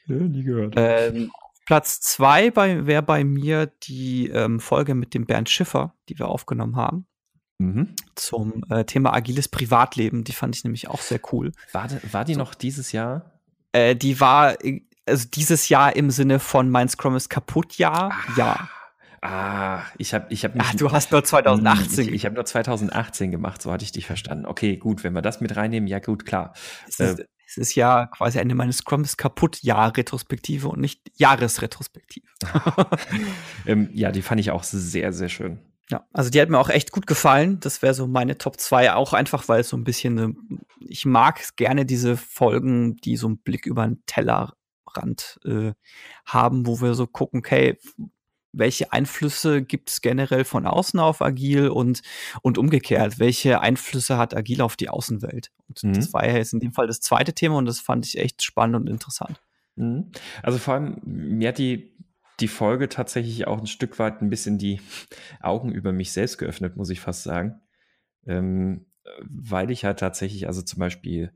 [0.06, 0.74] Ja, nie gehört.
[0.76, 1.32] Ähm,
[1.64, 6.28] Platz zwei bei, wäre bei mir die ähm, Folge mit dem Bernd Schiffer, die wir
[6.28, 7.06] aufgenommen haben.
[7.58, 7.94] Mhm.
[8.14, 10.24] Zum äh, Thema agiles Privatleben.
[10.24, 11.52] Die fand ich nämlich auch sehr cool.
[11.72, 12.38] War, war die so.
[12.38, 13.40] noch dieses Jahr?
[13.72, 14.56] Äh, die war
[15.06, 18.12] also dieses Jahr im Sinne von mein Scrum ist kaputt, ja, ah.
[18.36, 18.68] ja.
[19.24, 22.08] Ah, ich habe ich hab Ach, du hast nur 2018.
[22.08, 24.44] Ich, ich habe nur 2018 gemacht, so hatte ich dich verstanden.
[24.44, 26.52] Okay, gut, wenn wir das mit reinnehmen, ja gut, klar.
[26.86, 31.00] Es ist, äh, es ist ja quasi eine meines Scrums kaputt Jahr Retrospektive und nicht
[31.14, 32.26] Jahresretrospektive.
[33.66, 35.58] ähm, ja, die fand ich auch sehr sehr schön.
[35.90, 37.60] Ja, also die hat mir auch echt gut gefallen.
[37.60, 41.56] Das wäre so meine Top 2, auch einfach, weil es so ein bisschen, ich mag
[41.56, 45.72] gerne diese Folgen, die so einen Blick über den Tellerrand äh,
[46.26, 47.78] haben, wo wir so gucken, okay,
[48.56, 52.02] welche Einflüsse gibt es generell von außen auf Agil und,
[52.42, 55.50] und umgekehrt, welche Einflüsse hat Agil auf die Außenwelt?
[55.68, 55.92] Und mhm.
[55.94, 58.42] das war ja jetzt in dem Fall das zweite Thema und das fand ich echt
[58.42, 59.40] spannend und interessant.
[59.76, 60.10] Mhm.
[60.42, 61.96] Also vor allem, mir hat die,
[62.40, 64.80] die Folge tatsächlich auch ein Stück weit ein bisschen die
[65.40, 67.60] Augen über mich selbst geöffnet, muss ich fast sagen.
[68.26, 68.86] Ähm,
[69.20, 71.32] weil ich halt tatsächlich, also zum Beispiel,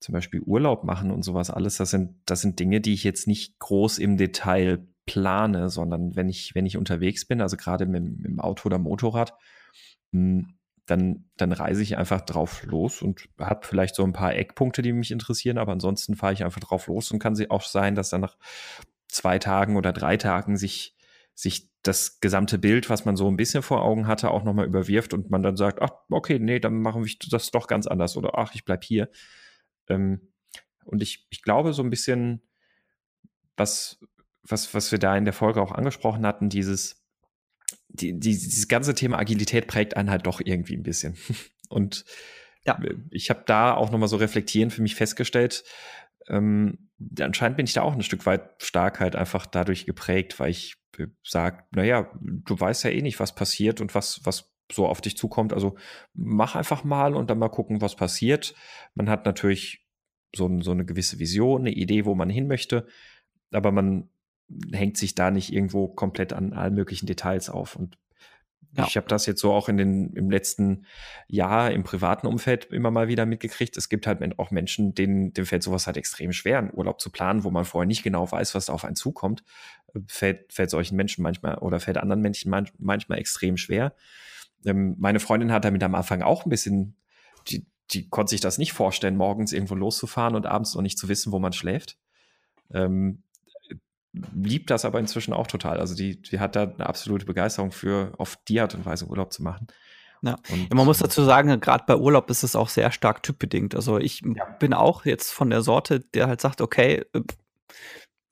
[0.00, 3.26] zum Beispiel Urlaub machen und sowas alles, das sind, das sind Dinge, die ich jetzt
[3.28, 8.02] nicht groß im Detail plane, sondern wenn ich, wenn ich unterwegs bin, also gerade mit,
[8.02, 9.34] dem Auto oder Motorrad,
[10.12, 10.54] hm,
[10.86, 14.92] dann, dann reise ich einfach drauf los und habe vielleicht so ein paar Eckpunkte, die
[14.92, 18.10] mich interessieren, aber ansonsten fahre ich einfach drauf los und kann sie auch sein, dass
[18.10, 18.36] dann nach
[19.08, 20.96] zwei Tagen oder drei Tagen sich,
[21.34, 25.14] sich das gesamte Bild, was man so ein bisschen vor Augen hatte, auch nochmal überwirft
[25.14, 28.38] und man dann sagt, ach, okay, nee, dann machen wir das doch ganz anders oder
[28.38, 29.08] ach, ich bleib hier.
[29.88, 30.32] Ähm,
[30.84, 32.42] und ich, ich glaube, so ein bisschen,
[33.56, 34.00] was,
[34.42, 37.02] was, was wir da in der Folge auch angesprochen hatten, dieses,
[37.88, 41.16] die, die, dieses ganze Thema Agilität prägt einen halt doch irgendwie ein bisschen.
[41.68, 42.04] Und
[42.64, 42.78] ja.
[43.10, 45.64] ich habe da auch nochmal so reflektierend für mich festgestellt,
[46.28, 50.50] ähm, anscheinend bin ich da auch ein Stück weit stark halt einfach dadurch geprägt, weil
[50.50, 54.86] ich äh, sage, naja, du weißt ja eh nicht, was passiert und was, was so
[54.86, 55.52] auf dich zukommt.
[55.52, 55.76] Also
[56.14, 58.54] mach einfach mal und dann mal gucken, was passiert.
[58.94, 59.86] Man hat natürlich
[60.34, 62.86] so, so eine gewisse Vision, eine Idee, wo man hin möchte,
[63.50, 64.08] aber man
[64.72, 67.76] hängt sich da nicht irgendwo komplett an allen möglichen Details auf.
[67.76, 67.98] Und
[68.76, 68.86] ja.
[68.86, 70.86] ich habe das jetzt so auch in den, im letzten
[71.28, 73.76] Jahr im privaten Umfeld immer mal wieder mitgekriegt.
[73.76, 77.10] Es gibt halt auch Menschen, denen, denen fällt sowas halt extrem schwer, einen Urlaub zu
[77.10, 79.44] planen, wo man vorher nicht genau weiß, was da auf einen zukommt.
[80.06, 83.94] Fällt, fällt solchen Menschen manchmal oder fällt anderen Menschen manchmal extrem schwer.
[84.64, 86.96] Ähm, meine Freundin hat damit am Anfang auch ein bisschen,
[87.48, 91.08] die, die konnte sich das nicht vorstellen, morgens irgendwo loszufahren und abends noch nicht zu
[91.08, 91.98] wissen, wo man schläft.
[92.72, 93.22] Ähm,
[94.12, 95.80] liebt das aber inzwischen auch total.
[95.80, 99.32] Also die, die hat da eine absolute Begeisterung für, auf die Art und Weise Urlaub
[99.32, 99.66] zu machen.
[100.22, 100.36] Ja.
[100.50, 103.74] Und, ja, man muss dazu sagen, gerade bei Urlaub ist es auch sehr stark typbedingt.
[103.74, 104.44] Also ich ja.
[104.58, 107.22] bin auch jetzt von der Sorte, der halt sagt, okay, äh,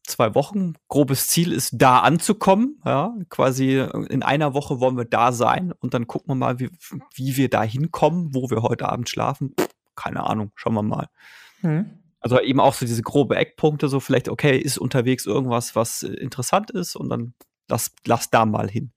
[0.05, 5.33] zwei Wochen, grobes Ziel ist da anzukommen, ja, quasi in einer Woche wollen wir da
[5.33, 6.71] sein und dann gucken wir mal, wie,
[7.15, 9.55] wie wir da hinkommen, wo wir heute Abend schlafen.
[9.95, 11.09] Keine Ahnung, schauen wir mal.
[11.63, 12.01] Mhm.
[12.21, 16.09] Also eben auch so diese grobe Eckpunkte, so vielleicht, okay, ist unterwegs irgendwas, was äh,
[16.09, 17.35] interessant ist und dann
[17.69, 18.93] lass, lass da mal hin.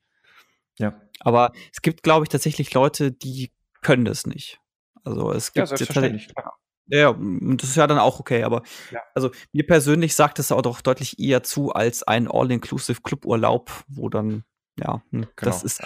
[0.77, 0.99] Ja.
[1.19, 4.59] Aber es gibt, glaube ich, tatsächlich Leute, die können das nicht.
[5.03, 6.53] Also es gibt ja, selbstverständlich, klar.
[6.87, 8.99] Ja, und das ist ja dann auch okay, aber ja.
[9.15, 14.09] also mir persönlich sagt es auch doch deutlich eher zu als ein All-Inclusive Cluburlaub, wo
[14.09, 14.43] dann
[14.79, 15.29] ja, hm, genau.
[15.35, 15.81] das ist,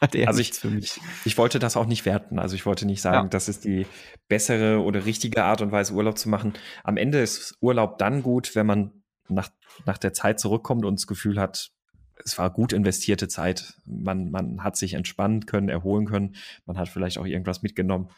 [0.00, 1.00] hat eher also ich, für mich.
[1.24, 2.38] Ich wollte das auch nicht werten.
[2.38, 3.28] Also ich wollte nicht sagen, ja.
[3.28, 3.86] das ist die
[4.28, 6.54] bessere oder richtige Art und Weise, Urlaub zu machen.
[6.84, 9.48] Am Ende ist Urlaub dann gut, wenn man nach,
[9.84, 11.70] nach der Zeit zurückkommt und das Gefühl hat,
[12.24, 13.74] es war gut investierte Zeit.
[13.84, 16.36] Man, man hat sich entspannen können, erholen können.
[16.64, 18.10] Man hat vielleicht auch irgendwas mitgenommen.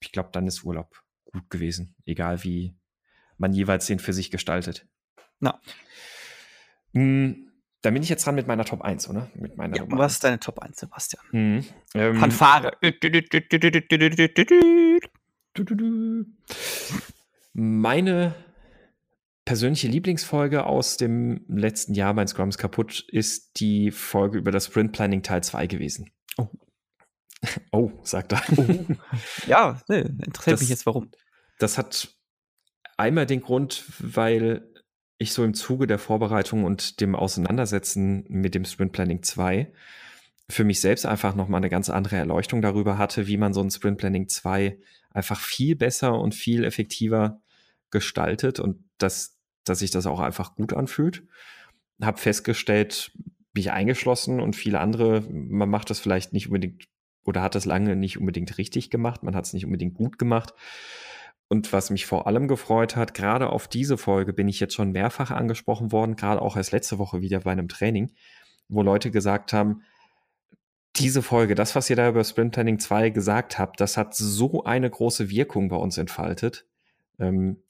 [0.00, 2.76] Ich glaube, dann ist Urlaub gut gewesen, egal wie
[3.38, 4.86] man jeweils den für sich gestaltet.
[5.40, 5.60] Na.
[6.92, 7.51] Hm,
[7.82, 9.28] dann bin ich jetzt dran mit meiner Top 1, oder?
[9.34, 11.22] Mit meiner ja, was ist deine Top 1, Sebastian?
[11.32, 11.64] Mhm.
[11.94, 12.72] Ähm, Fanfare.
[17.52, 18.34] Meine
[19.44, 24.66] persönliche Lieblingsfolge aus dem letzten Jahr, mein Scrum ist kaputt, ist die Folge über das
[24.66, 26.10] Sprint Planning Teil 2 gewesen.
[26.36, 26.48] Oh.
[27.72, 28.42] Oh, sagt er.
[28.56, 28.86] Oh.
[29.48, 31.10] ja, nee, interessiert das, mich jetzt warum.
[31.58, 32.14] Das hat
[32.96, 34.71] einmal den Grund, weil
[35.22, 39.72] ich so im Zuge der Vorbereitung und dem Auseinandersetzen mit dem Sprint Planning 2
[40.48, 43.70] für mich selbst einfach nochmal eine ganz andere Erleuchtung darüber hatte, wie man so ein
[43.70, 44.78] Sprint Planning 2
[45.10, 47.40] einfach viel besser und viel effektiver
[47.90, 51.22] gestaltet und dass, dass sich das auch einfach gut anfühlt.
[52.02, 53.12] Habe festgestellt,
[53.54, 56.84] mich eingeschlossen und viele andere, man macht das vielleicht nicht unbedingt
[57.24, 60.54] oder hat das lange nicht unbedingt richtig gemacht, man hat es nicht unbedingt gut gemacht.
[61.52, 64.90] Und was mich vor allem gefreut hat, gerade auf diese Folge bin ich jetzt schon
[64.90, 68.10] mehrfach angesprochen worden, gerade auch erst letzte Woche wieder bei einem Training,
[68.70, 69.82] wo Leute gesagt haben,
[70.96, 74.64] diese Folge, das, was ihr da über Sprint Planning 2 gesagt habt, das hat so
[74.64, 76.64] eine große Wirkung bei uns entfaltet.
[77.18, 77.62] Ähm,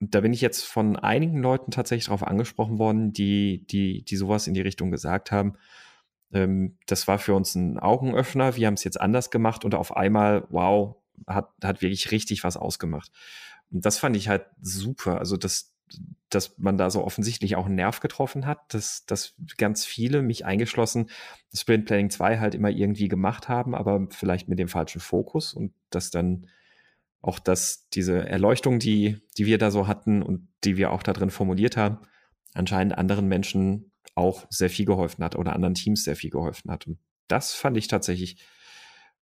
[0.00, 4.48] da bin ich jetzt von einigen Leuten tatsächlich darauf angesprochen worden, die, die, die sowas
[4.48, 5.54] in die Richtung gesagt haben.
[6.32, 8.56] Ähm, das war für uns ein Augenöffner.
[8.56, 10.96] Wir haben es jetzt anders gemacht und auf einmal, wow,
[11.26, 13.10] hat, hat wirklich richtig was ausgemacht.
[13.70, 15.18] Und das fand ich halt super.
[15.18, 15.74] Also, dass,
[16.30, 20.44] dass man da so offensichtlich auch einen Nerv getroffen hat, dass, dass ganz viele, mich
[20.44, 21.10] eingeschlossen,
[21.52, 25.72] Sprint Planning 2 halt immer irgendwie gemacht haben, aber vielleicht mit dem falschen Fokus und
[25.90, 26.46] dass dann
[27.20, 31.14] auch, dass diese Erleuchtung, die, die wir da so hatten und die wir auch da
[31.14, 31.98] drin formuliert haben,
[32.52, 36.86] anscheinend anderen Menschen auch sehr viel geholfen hat oder anderen Teams sehr viel geholfen hat.
[36.86, 36.98] Und
[37.28, 38.44] das fand ich tatsächlich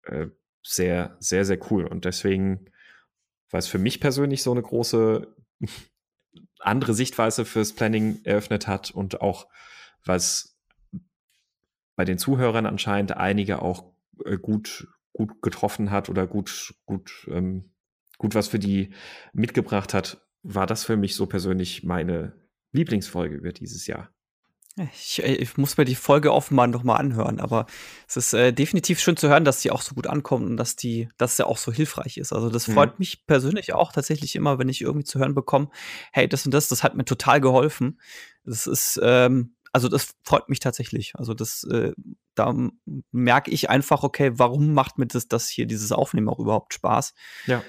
[0.03, 0.27] äh,
[0.63, 1.87] sehr, sehr, sehr cool.
[1.87, 2.67] Und deswegen,
[3.51, 5.35] weil es für mich persönlich so eine große
[6.61, 9.49] andere Sichtweise fürs Planning eröffnet hat und auch,
[10.05, 10.57] was
[11.97, 13.93] bei den Zuhörern anscheinend einige auch
[14.25, 17.75] äh, gut, gut getroffen hat oder gut, gut, ähm,
[18.19, 18.95] gut was für die
[19.33, 22.33] mitgebracht hat, war das für mich so persönlich meine
[22.73, 24.11] Lieblingsfolge über dieses Jahr.
[24.95, 27.67] Ich, äh, ich, muss mir die Folge offenbar noch mal anhören, aber
[28.09, 30.77] es ist äh, definitiv schön zu hören, dass die auch so gut ankommt und dass
[30.77, 32.33] die, dass der auch so hilfreich ist.
[32.33, 32.97] Also das freut mhm.
[32.99, 35.69] mich persönlich auch tatsächlich immer, wenn ich irgendwie zu hören bekomme,
[36.13, 38.01] hey, das und das, das hat mir total geholfen.
[38.45, 41.13] Das ist, ähm, also das freut mich tatsächlich.
[41.17, 41.93] Also das, äh,
[42.35, 42.55] da
[43.11, 47.15] merke ich einfach, okay, warum macht mir das, das hier, dieses Aufnehmen auch überhaupt Spaß?
[47.47, 47.63] Ja.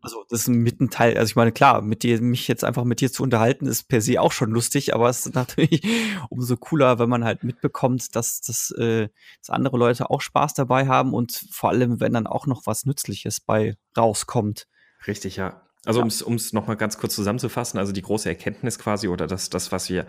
[0.00, 2.84] Also das ist mit ein Teil, also ich meine, klar, mit dir, mich jetzt einfach
[2.84, 5.82] mit dir zu unterhalten, ist per se auch schon lustig, aber es ist natürlich
[6.30, 9.08] umso cooler, wenn man halt mitbekommt, dass, dass, äh,
[9.40, 12.84] dass andere Leute auch Spaß dabei haben und vor allem, wenn dann auch noch was
[12.84, 14.68] Nützliches bei rauskommt.
[15.06, 15.62] Richtig, ja.
[15.84, 16.06] Also ja.
[16.26, 19.88] um es nochmal ganz kurz zusammenzufassen, also die große Erkenntnis quasi oder das, das was
[19.88, 20.06] wir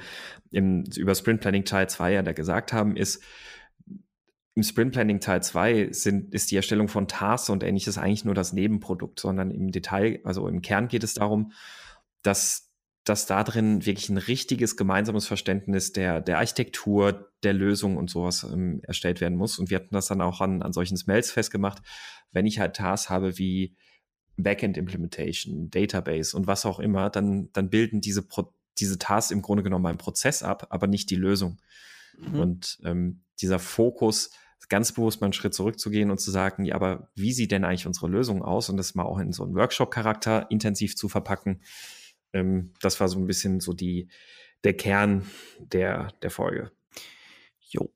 [0.52, 3.24] im, über Sprint Planning Teil 2 ja da gesagt haben, ist,
[4.60, 8.36] im Sprint Planning Teil 2 sind, ist die Erstellung von Tasks und ähnliches eigentlich nur
[8.36, 11.54] das Nebenprodukt, sondern im Detail, also im Kern geht es darum,
[12.24, 12.70] dass,
[13.06, 18.44] dass da drin wirklich ein richtiges gemeinsames Verständnis der, der Architektur, der Lösung und sowas
[18.44, 19.60] ähm, erstellt werden muss.
[19.60, 21.82] Und wir hatten das dann auch an, an solchen Smells festgemacht.
[22.34, 23.78] Wenn ich halt Tasks habe wie
[24.36, 29.42] Backend Implementation, Database und was auch immer, dann, dann bilden diese, Pro diese Tasks im
[29.42, 31.62] Grunde genommen einen Prozess ab, aber nicht die Lösung.
[32.18, 32.40] Mhm.
[32.42, 34.32] Und ähm, dieser Fokus,
[34.70, 37.88] ganz bewusst mal einen Schritt zurückzugehen und zu sagen, ja, aber wie sieht denn eigentlich
[37.88, 41.62] unsere Lösung aus und das mal auch in so einen Workshop-Charakter intensiv zu verpacken,
[42.34, 44.08] ähm, das war so ein bisschen so die,
[44.64, 45.26] der Kern
[45.60, 46.72] der, der Folge.
[47.70, 47.92] Jo.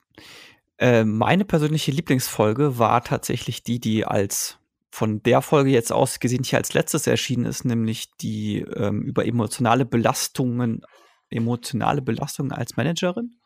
[0.78, 4.58] Äh, meine persönliche Lieblingsfolge war tatsächlich die, die als
[4.90, 9.26] von der Folge jetzt aus gesehen hier als letztes erschienen ist, nämlich die ähm, über
[9.26, 10.86] emotionale Belastungen,
[11.32, 13.38] emotionale Belastungen als Managerin.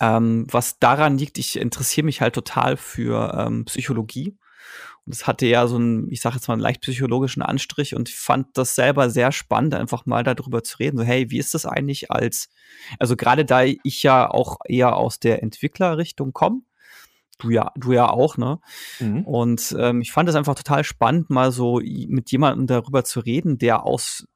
[0.00, 4.36] Ähm, was daran liegt, ich interessiere mich halt total für ähm, Psychologie.
[5.06, 8.08] Und es hatte ja so einen, ich sage jetzt mal, einen leicht psychologischen Anstrich und
[8.08, 10.98] ich fand das selber sehr spannend, einfach mal darüber zu reden.
[10.98, 12.50] So, hey, wie ist das eigentlich als,
[12.98, 16.60] also gerade da ich ja auch eher aus der Entwicklerrichtung komme,
[17.38, 18.60] du ja, du ja auch, ne?
[19.00, 19.24] Mhm.
[19.24, 23.58] Und ähm, ich fand es einfach total spannend, mal so mit jemandem darüber zu reden,
[23.58, 24.26] der aus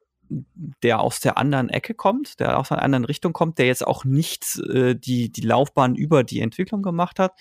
[0.82, 4.04] der aus der anderen Ecke kommt, der aus einer anderen Richtung kommt, der jetzt auch
[4.04, 7.32] nicht äh, die, die Laufbahn über die Entwicklung gemacht hat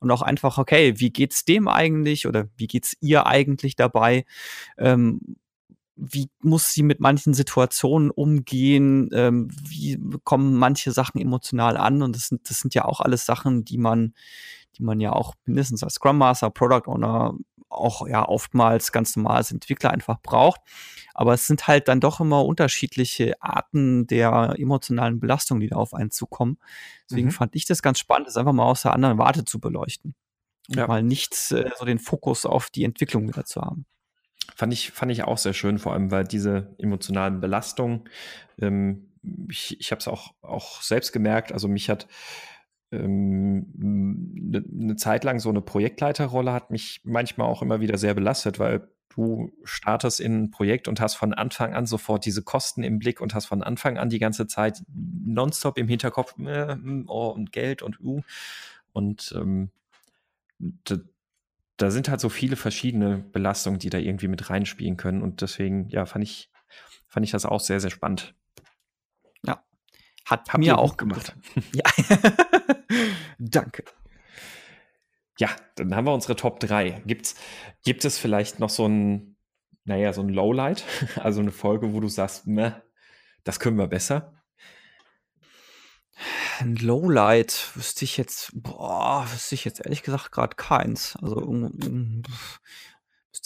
[0.00, 4.24] und auch einfach, okay, wie geht's dem eigentlich oder wie geht's ihr eigentlich dabei?
[4.78, 5.36] Ähm,
[5.96, 9.10] wie muss sie mit manchen Situationen umgehen?
[9.12, 12.02] Ähm, wie kommen manche Sachen emotional an?
[12.02, 14.14] Und das sind, das sind ja auch alles Sachen, die man,
[14.76, 17.34] die man ja auch mindestens als Scrum Master, Product Owner
[17.72, 20.60] auch ja oftmals ganz normal als Entwickler einfach braucht.
[21.22, 25.94] Aber es sind halt dann doch immer unterschiedliche Arten der emotionalen Belastung, die da auf
[25.94, 26.58] einen zukommen.
[27.08, 27.32] Deswegen mhm.
[27.32, 30.16] fand ich das ganz spannend, das einfach mal aus der anderen Warte zu beleuchten.
[30.68, 30.88] Und ja.
[30.88, 33.86] mal nicht äh, so den Fokus auf die Entwicklung wieder zu haben.
[34.56, 38.08] Fand ich, fand ich auch sehr schön, vor allem, weil diese emotionalen Belastungen,
[38.60, 39.12] ähm,
[39.48, 42.08] ich, ich habe es auch, auch selbst gemerkt, also mich hat
[42.90, 48.14] ähm, eine ne Zeit lang so eine Projektleiterrolle hat mich manchmal auch immer wieder sehr
[48.14, 52.82] belastet, weil du startest in ein Projekt und hast von Anfang an sofort diese Kosten
[52.82, 57.28] im Blick und hast von Anfang an die ganze Zeit nonstop im Hinterkopf äh, oh,
[57.28, 58.22] und Geld und uh.
[58.92, 59.70] Und ähm,
[60.58, 60.96] da,
[61.76, 65.22] da, sind halt so viele verschiedene Belastungen, die da irgendwie mit reinspielen können.
[65.22, 66.50] Und deswegen, ja, fand ich,
[67.06, 68.34] fand ich das auch sehr, sehr spannend.
[69.44, 69.64] Ja.
[70.26, 71.34] Hat Habt mir auch gemacht.
[71.72, 71.84] Ja.
[73.38, 73.84] Danke.
[75.38, 77.02] Ja, dann haben wir unsere Top 3.
[77.06, 77.34] Gibt's,
[77.84, 79.36] gibt es vielleicht noch so ein,
[79.84, 80.84] naja, so ein Lowlight,
[81.16, 82.82] also eine Folge, wo du sagst, ne,
[83.44, 84.34] das können wir besser?
[86.60, 91.16] Ein Lowlight wüsste ich jetzt, boah, wüsste ich jetzt ehrlich gesagt gerade keins.
[91.20, 92.30] Also müsste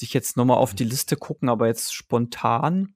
[0.00, 2.94] ich jetzt nochmal auf die Liste gucken, aber jetzt spontan.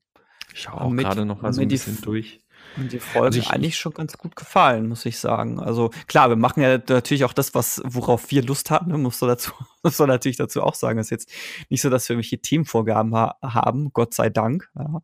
[0.53, 2.41] Ich schaue auch gerade noch mal so ein bisschen durch.
[2.77, 5.59] Und die Folge also eigentlich schon ganz gut gefallen, muss ich sagen.
[5.59, 8.99] Also klar, wir machen ja natürlich auch das, was, worauf wir Lust haben, ne?
[8.99, 9.53] muss so dazu,
[9.83, 10.99] muss man natürlich dazu auch sagen.
[10.99, 11.33] Es ist jetzt
[11.69, 14.71] nicht so, dass wir irgendwelche Themenvorgaben ha haben, Gott sei Dank.
[14.77, 15.03] Ja.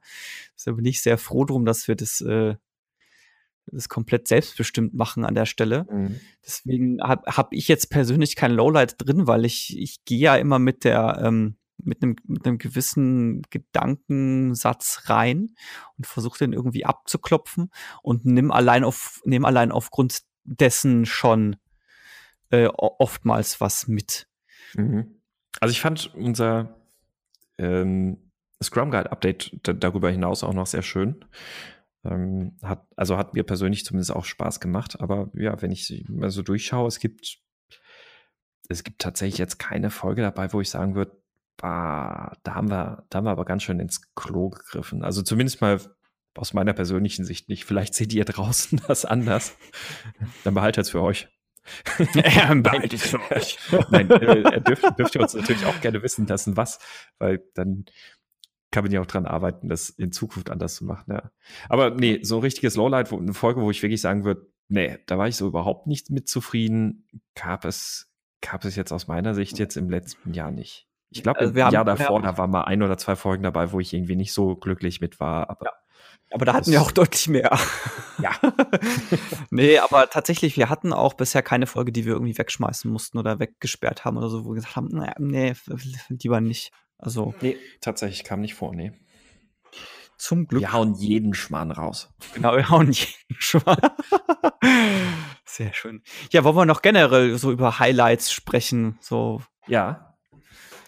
[0.55, 2.55] Deshalb bin ich sehr froh drum, dass wir das, äh,
[3.67, 5.87] das komplett selbstbestimmt machen an der Stelle.
[5.91, 6.21] Mhm.
[6.45, 10.59] Deswegen habe hab ich jetzt persönlich kein Lowlight drin, weil ich, ich gehe ja immer
[10.59, 11.56] mit der, ähm,
[11.87, 15.55] mit einem, mit einem gewissen Gedankensatz rein
[15.97, 17.70] und versuche den irgendwie abzuklopfen
[18.03, 21.57] und nimm allein auf, nimm allein aufgrund dessen schon
[22.51, 24.28] äh, oftmals was mit.
[24.74, 25.20] Mhm.
[25.61, 26.76] Also ich fand unser
[27.59, 28.30] ähm,
[28.62, 31.24] Scrum Guide Update darüber hinaus auch noch sehr schön.
[32.05, 35.01] Ähm, hat, also hat mir persönlich zumindest auch Spaß gemacht.
[35.01, 37.39] Aber ja, wenn ich mal so durchschaue, es gibt,
[38.68, 41.20] es gibt tatsächlich jetzt keine Folge dabei, wo ich sagen würde,
[41.57, 45.03] bah, da haben wir, da haben wir aber ganz schön ins Klo gegriffen.
[45.03, 45.81] Also zumindest mal
[46.35, 47.65] aus meiner persönlichen Sicht nicht.
[47.65, 49.57] Vielleicht seht ihr draußen das anders.
[50.45, 51.29] Dann behaltet es für euch.
[52.15, 53.59] ja, behaltet es für euch.
[53.91, 56.79] Nein, äh, dürft, dürft ihr uns natürlich auch gerne wissen lassen, was,
[57.19, 57.87] weil dann
[58.71, 61.13] kann man ja auch dran arbeiten, das in Zukunft anders zu machen.
[61.13, 61.31] Ja.
[61.69, 64.99] Aber nee, so ein richtiges Lowlight, wo, eine Folge, wo ich wirklich sagen würde, nee,
[65.07, 69.35] da war ich so überhaupt nicht mit zufrieden, gab es, gab es jetzt aus meiner
[69.35, 70.86] Sicht jetzt im letzten Jahr nicht.
[71.11, 73.81] Ich glaube, also im Jahr davor, da waren mal ein oder zwei Folgen dabei, wo
[73.81, 75.49] ich irgendwie nicht so glücklich mit war.
[75.51, 75.73] Aber, ja.
[76.33, 77.57] aber da hatten wir auch deutlich mehr.
[78.19, 78.33] Ja.
[79.51, 83.39] nee, aber tatsächlich, wir hatten auch bisher keine Folge, die wir irgendwie wegschmeißen mussten oder
[83.39, 85.55] weggesperrt haben oder so, wo wir gesagt haben, naja, nee,
[86.09, 86.73] lieber nicht.
[86.99, 87.35] Also.
[87.41, 88.93] Nee, tatsächlich kam nicht vor, nee.
[90.19, 90.63] Zum Glück.
[90.63, 92.11] Wir hauen jeden Schmarrn raus.
[92.35, 93.91] Genau, wir hauen jeden Schmarrn.
[95.45, 96.03] Sehr schön.
[96.33, 98.99] Ja, wollen wir noch generell so über Highlights sprechen?
[99.01, 99.43] So.
[99.67, 100.16] Ja.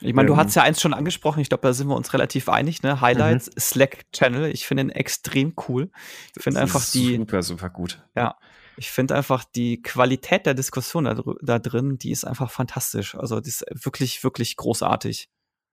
[0.00, 0.60] Ich meine, du hast ähm.
[0.60, 3.00] ja eins schon angesprochen, ich glaube, da sind wir uns relativ einig, ne?
[3.00, 3.60] Highlights, mhm.
[3.60, 5.90] Slack-Channel, ich finde ihn extrem cool.
[6.36, 7.16] Ich finde einfach die.
[7.16, 8.02] Super, super gut.
[8.16, 8.36] Ja.
[8.76, 13.16] Ich finde einfach die Qualität der Diskussion da, da, drin, die ist einfach fantastisch.
[13.16, 15.28] Also, die ist wirklich, wirklich großartig.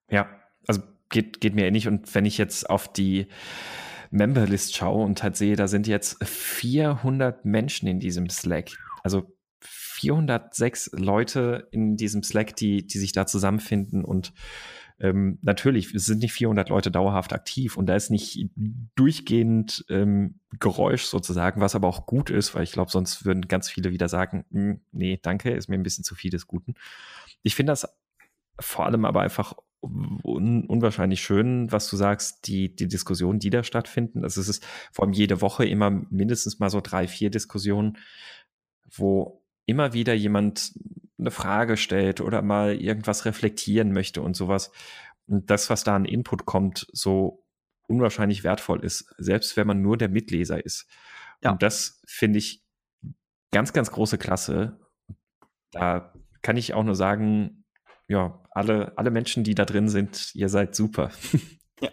[0.09, 0.27] Ja,
[0.67, 1.87] also geht, geht mir ähnlich.
[1.87, 3.27] Und wenn ich jetzt auf die
[4.09, 8.71] Memberlist schaue und halt sehe, da sind jetzt 400 Menschen in diesem Slack.
[9.03, 9.34] Also
[10.05, 14.33] 406 Leute in diesem Slack, die, die sich da zusammenfinden und
[14.97, 18.49] ähm, natürlich, es sind nicht 400 Leute dauerhaft aktiv und da ist nicht
[18.95, 23.69] durchgehend ähm, Geräusch sozusagen, was aber auch gut ist, weil ich glaube, sonst würden ganz
[23.69, 26.75] viele wieder sagen, hm, nee, danke, ist mir ein bisschen zu viel des Guten.
[27.41, 27.87] Ich finde das
[28.57, 33.63] vor allem aber einfach un unwahrscheinlich schön, was du sagst, die, die Diskussionen, die da
[33.63, 34.23] stattfinden.
[34.23, 37.97] Also es ist vor allem jede Woche immer mindestens mal so drei, vier Diskussionen,
[38.89, 40.73] wo immer wieder jemand
[41.17, 44.71] eine Frage stellt oder mal irgendwas reflektieren möchte und sowas.
[45.27, 47.43] Und das, was da an Input kommt, so
[47.87, 50.87] unwahrscheinlich wertvoll ist, selbst wenn man nur der Mitleser ist.
[51.43, 51.51] Ja.
[51.51, 52.63] Und das finde ich
[53.51, 54.79] ganz, ganz große Klasse.
[55.71, 57.63] Da kann ich auch nur sagen,
[58.07, 61.11] ja, alle, alle Menschen, die da drin sind, ihr seid super.
[61.81, 61.89] Ja.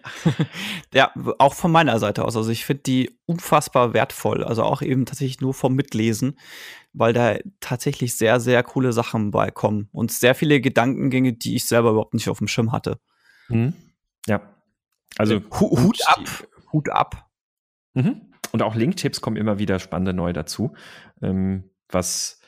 [0.93, 2.37] ja, auch von meiner Seite aus.
[2.37, 4.45] Also ich finde die unfassbar wertvoll.
[4.45, 6.39] Also auch eben tatsächlich nur vom Mitlesen,
[6.93, 11.91] weil da tatsächlich sehr, sehr coole Sachen beikommen und sehr viele Gedankengänge, die ich selber
[11.91, 12.99] überhaupt nicht auf dem Schirm hatte.
[13.49, 13.73] Mhm.
[14.27, 14.41] Ja.
[15.17, 16.47] Also Hut, Hut ab.
[16.71, 17.29] Hut ab.
[17.93, 18.33] Mhm.
[18.51, 20.73] Und auch Link-Tipps kommen immer wieder spannende neu dazu.
[21.21, 22.39] Ähm, was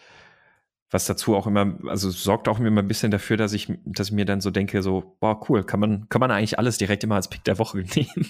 [0.96, 4.14] was dazu auch immer, also sorgt auch immer ein bisschen dafür, dass ich, dass ich
[4.14, 7.16] mir dann so denke, so, boah, cool, kann man, kann man eigentlich alles direkt immer
[7.16, 8.30] als Pick der Woche nehmen,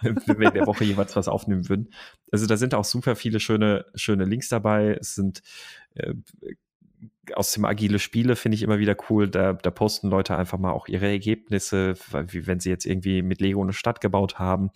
[0.00, 1.90] wenn wir in der Woche jeweils was aufnehmen würden.
[2.30, 4.96] Also da sind auch super viele schöne, schöne Links dabei.
[5.00, 5.42] Es sind
[5.94, 6.14] äh,
[7.34, 9.28] aus dem agile Spiele finde ich immer wieder cool.
[9.28, 11.94] Da, da posten Leute einfach mal auch ihre Ergebnisse,
[12.28, 14.70] wie wenn sie jetzt irgendwie mit Lego eine Stadt gebaut haben.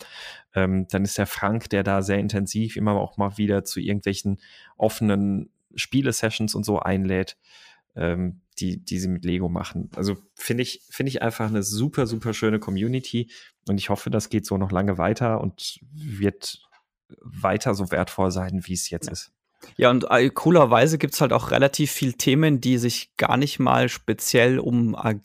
[0.53, 4.41] Ähm, dann ist der Frank, der da sehr intensiv immer auch mal wieder zu irgendwelchen
[4.77, 7.37] offenen Spiele-Sessions und so einlädt,
[7.97, 9.91] ähm, die, die sie mit Lego machen.
[9.95, 13.31] Also finde ich, finde ich einfach eine super, super schöne Community
[13.69, 16.61] und ich hoffe, das geht so noch lange weiter und wird
[17.21, 19.13] weiter so wertvoll sein, wie es jetzt ja.
[19.13, 19.33] ist.
[19.77, 23.59] Ja, und äh, coolerweise gibt es halt auch relativ viel Themen, die sich gar nicht
[23.59, 25.17] mal speziell um äh,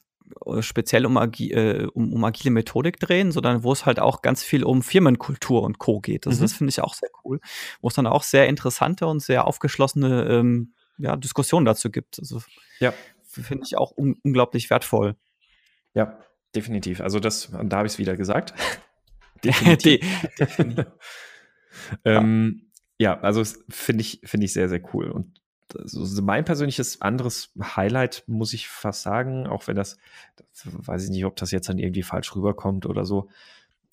[0.46, 4.22] äh, speziell um, agi äh, um, um, agile Methodik drehen, sondern wo es halt auch
[4.22, 6.00] ganz viel um Firmenkultur und Co.
[6.00, 6.28] geht.
[6.28, 6.42] Also mhm.
[6.44, 7.40] das finde ich auch sehr cool,
[7.82, 12.20] wo es dann auch sehr interessante und sehr aufgeschlossene ähm, ja, Diskussionen dazu gibt.
[12.20, 12.42] Also
[12.80, 12.94] ja.
[13.24, 15.16] finde ich auch un unglaublich wertvoll.
[15.94, 16.20] Ja,
[16.56, 17.02] definitiv.
[17.02, 18.54] Also das, da habe ich es wieder gesagt.
[19.44, 20.06] definitiv.
[20.40, 20.86] definitiv.
[22.06, 25.10] ähm, ja, also finde ich, finde ich sehr, sehr cool.
[25.10, 25.42] Und
[25.76, 29.98] also mein persönliches anderes Highlight, muss ich fast sagen, auch wenn das,
[30.36, 33.30] das weiß ich nicht, ob das jetzt dann irgendwie falsch rüberkommt oder so.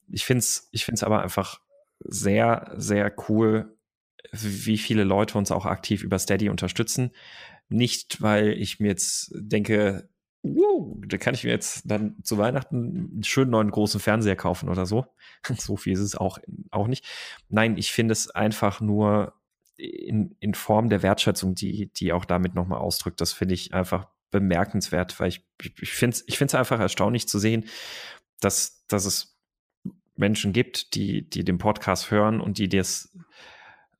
[0.08, 1.60] Ich finde es ich find's aber einfach
[2.00, 3.76] sehr, sehr cool,
[4.32, 7.10] wie viele Leute uns auch aktiv über Steady unterstützen.
[7.68, 10.08] Nicht, weil ich mir jetzt denke,
[10.42, 14.68] wow, da kann ich mir jetzt dann zu Weihnachten einen schönen neuen großen Fernseher kaufen
[14.68, 15.06] oder so.
[15.58, 16.38] so viel ist es auch,
[16.70, 17.06] auch nicht.
[17.48, 19.34] Nein, ich finde es einfach nur
[19.80, 23.20] in, in Form der Wertschätzung, die, die auch damit nochmal ausdrückt.
[23.20, 25.46] Das finde ich einfach bemerkenswert, weil ich,
[25.80, 27.66] ich finde es ich find's einfach erstaunlich zu sehen,
[28.40, 29.36] dass, dass es
[30.16, 33.16] Menschen gibt, die, die den Podcast hören und die das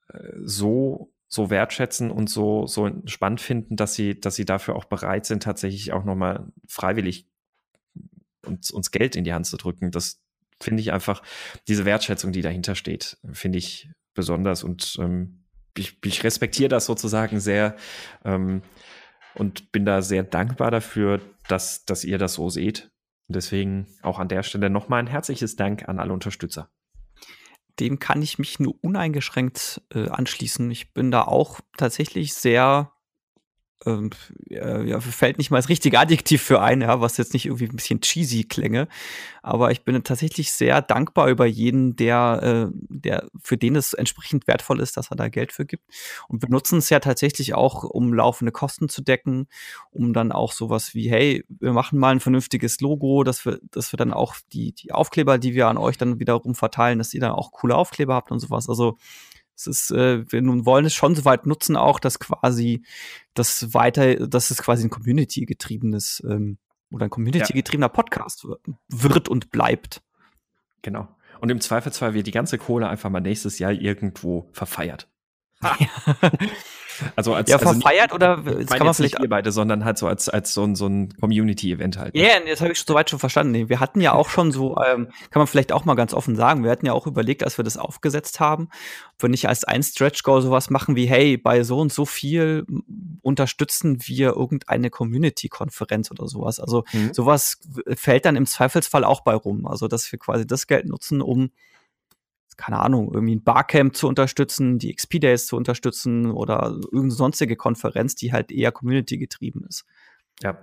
[0.08, 4.84] äh, so, so wertschätzen und so, so spannend finden, dass sie, dass sie dafür auch
[4.84, 7.26] bereit sind, tatsächlich auch nochmal freiwillig
[8.46, 9.90] uns, uns Geld in die Hand zu drücken.
[9.90, 10.20] Das
[10.60, 11.22] finde ich einfach,
[11.68, 15.39] diese Wertschätzung, die dahinter steht, finde ich besonders und ähm,
[15.80, 17.76] ich, ich respektiere das sozusagen sehr
[18.24, 18.62] ähm,
[19.34, 22.90] und bin da sehr dankbar dafür, dass, dass ihr das so seht.
[23.28, 26.68] Und deswegen auch an der Stelle nochmal ein herzliches Dank an alle Unterstützer.
[27.78, 30.70] Dem kann ich mich nur uneingeschränkt äh, anschließen.
[30.70, 32.92] Ich bin da auch tatsächlich sehr
[33.86, 34.10] ähm,
[34.48, 37.76] ja, fällt nicht mal das richtige Adjektiv für ein, ja, was jetzt nicht irgendwie ein
[37.76, 38.88] bisschen cheesy klänge.
[39.42, 44.46] Aber ich bin tatsächlich sehr dankbar über jeden, der, äh, der für den es entsprechend
[44.46, 45.84] wertvoll ist, dass er da Geld für gibt.
[46.28, 49.46] Und wir nutzen es ja tatsächlich auch, um laufende Kosten zu decken,
[49.90, 53.92] um dann auch sowas wie, hey, wir machen mal ein vernünftiges Logo, dass wir, dass
[53.92, 57.20] wir dann auch die, die Aufkleber, die wir an euch dann wiederum verteilen, dass ihr
[57.20, 58.68] dann auch coole Aufkleber habt und sowas.
[58.68, 58.98] Also
[59.60, 62.82] es ist, äh, wir nun wollen es schon so weit nutzen, auch dass quasi
[63.34, 66.58] das weiter, dass es quasi ein Community-getriebenes ähm,
[66.90, 67.92] oder ein Community-getriebener ja.
[67.92, 68.46] Podcast
[68.88, 70.02] wird, und bleibt.
[70.82, 71.08] Genau.
[71.40, 75.08] Und im Zweifelsfall wird die ganze Kohle einfach mal nächstes Jahr irgendwo verfeiert.
[75.62, 75.76] Ha.
[77.16, 79.84] Also als, ja, verfeiert also nicht, oder das kann man vielleicht nicht ihr beide, sondern
[79.84, 82.14] halt so als, als so ein, so ein Community-Event halt.
[82.14, 82.22] Ne?
[82.22, 83.52] Ja, yeah, das habe ich soweit schon verstanden.
[83.52, 86.36] Nee, wir hatten ja auch schon so, ähm, kann man vielleicht auch mal ganz offen
[86.36, 88.68] sagen, wir hatten ja auch überlegt, als wir das aufgesetzt haben,
[89.14, 92.66] ob wir nicht als ein Stretch-Goal sowas machen wie, hey, bei so und so viel
[93.22, 96.60] unterstützen wir irgendeine Community-Konferenz oder sowas.
[96.60, 97.12] Also mhm.
[97.14, 97.60] sowas
[97.94, 99.66] fällt dann im Zweifelsfall auch bei rum.
[99.66, 101.50] Also dass wir quasi das Geld nutzen, um
[102.60, 107.56] keine Ahnung, irgendwie ein Barcamp zu unterstützen, die XP Days zu unterstützen oder irgendeine sonstige
[107.56, 109.86] Konferenz, die halt eher Community getrieben ist.
[110.42, 110.58] Ja.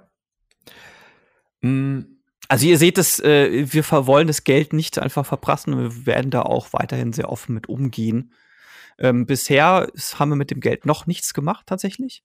[1.62, 2.02] Mm,
[2.48, 6.44] also ihr seht es, äh, wir wollen das Geld nicht einfach verprassen, wir werden da
[6.44, 8.32] auch weiterhin sehr offen mit umgehen.
[9.00, 12.24] Ähm, bisher haben wir mit dem Geld noch nichts gemacht tatsächlich.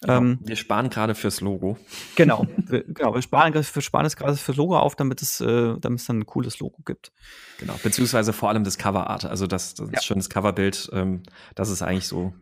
[0.00, 0.16] Genau.
[0.16, 1.78] Ähm, wir sparen gerade fürs Logo.
[2.16, 5.76] Genau, wir, genau, wir sparen, wir sparen es gerade fürs Logo auf, damit es, äh,
[5.78, 7.12] damit es dann ein cooles Logo gibt.
[7.58, 10.00] Genau, beziehungsweise vor allem das Coverart, also das, das ja.
[10.00, 11.22] schönes Coverbild, ähm,
[11.54, 12.32] das ist eigentlich so.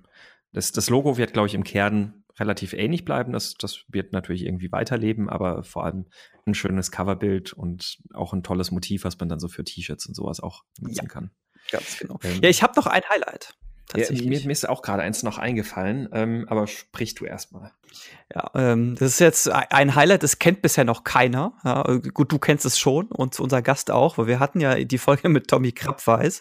[0.52, 3.32] Das, das Logo wird, glaube ich, im Kern relativ ähnlich bleiben.
[3.32, 6.06] Das, das wird natürlich irgendwie weiterleben, aber vor allem
[6.46, 10.14] ein schönes Coverbild und auch ein tolles Motiv, was man dann so für T-Shirts und
[10.14, 11.08] sowas auch nutzen ja.
[11.08, 11.30] kann.
[11.70, 12.18] Ganz genau.
[12.22, 13.54] Ähm, ja, ich habe noch ein Highlight.
[13.94, 17.72] Ja, mir, mir, ist auch gerade eins noch eingefallen, ähm, aber sprich du erstmal.
[18.34, 21.52] Ja, ähm, das ist jetzt ein Highlight, das kennt bisher noch keiner.
[21.64, 24.76] Ja, äh, gut, du kennst es schon und unser Gast auch, weil wir hatten ja
[24.76, 26.40] die Folge mit Tommy Krabweis.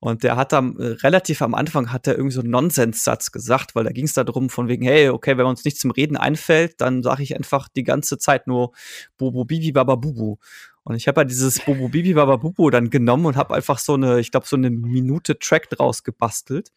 [0.00, 3.76] Und der hat dann äh, relativ am Anfang hat er irgendwie so einen Nonsenssatz gesagt,
[3.76, 6.80] weil da ging es darum von wegen, hey, okay, wenn uns nichts zum Reden einfällt,
[6.80, 8.72] dann sage ich einfach die ganze Zeit nur
[9.16, 10.38] Bobo Bibi Baba Bubu.
[10.84, 13.78] Und ich habe ja halt dieses Bobo Bibi Baba Bubu dann genommen und habe einfach
[13.78, 16.72] so eine, ich glaube, so eine Minute Track draus gebastelt.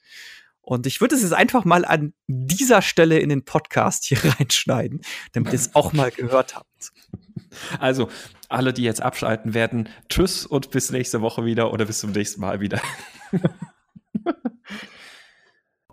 [0.61, 5.01] Und ich würde es jetzt einfach mal an dieser Stelle in den Podcast hier reinschneiden,
[5.33, 6.91] damit ihr es auch mal gehört habt.
[7.79, 8.09] Also,
[8.49, 12.41] alle, die jetzt abschalten werden, tschüss und bis nächste Woche wieder oder bis zum nächsten
[12.41, 12.81] Mal wieder.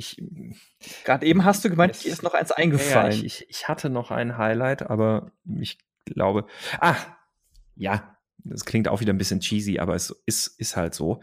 [1.05, 3.13] Gerade eben hast du gemeint, dir ist noch eins eingefallen.
[3.13, 6.47] Ja, ich, ich hatte noch ein Highlight, aber ich glaube.
[6.81, 6.97] Ah,
[7.75, 11.21] ja, das klingt auch wieder ein bisschen cheesy, aber es ist, ist halt so.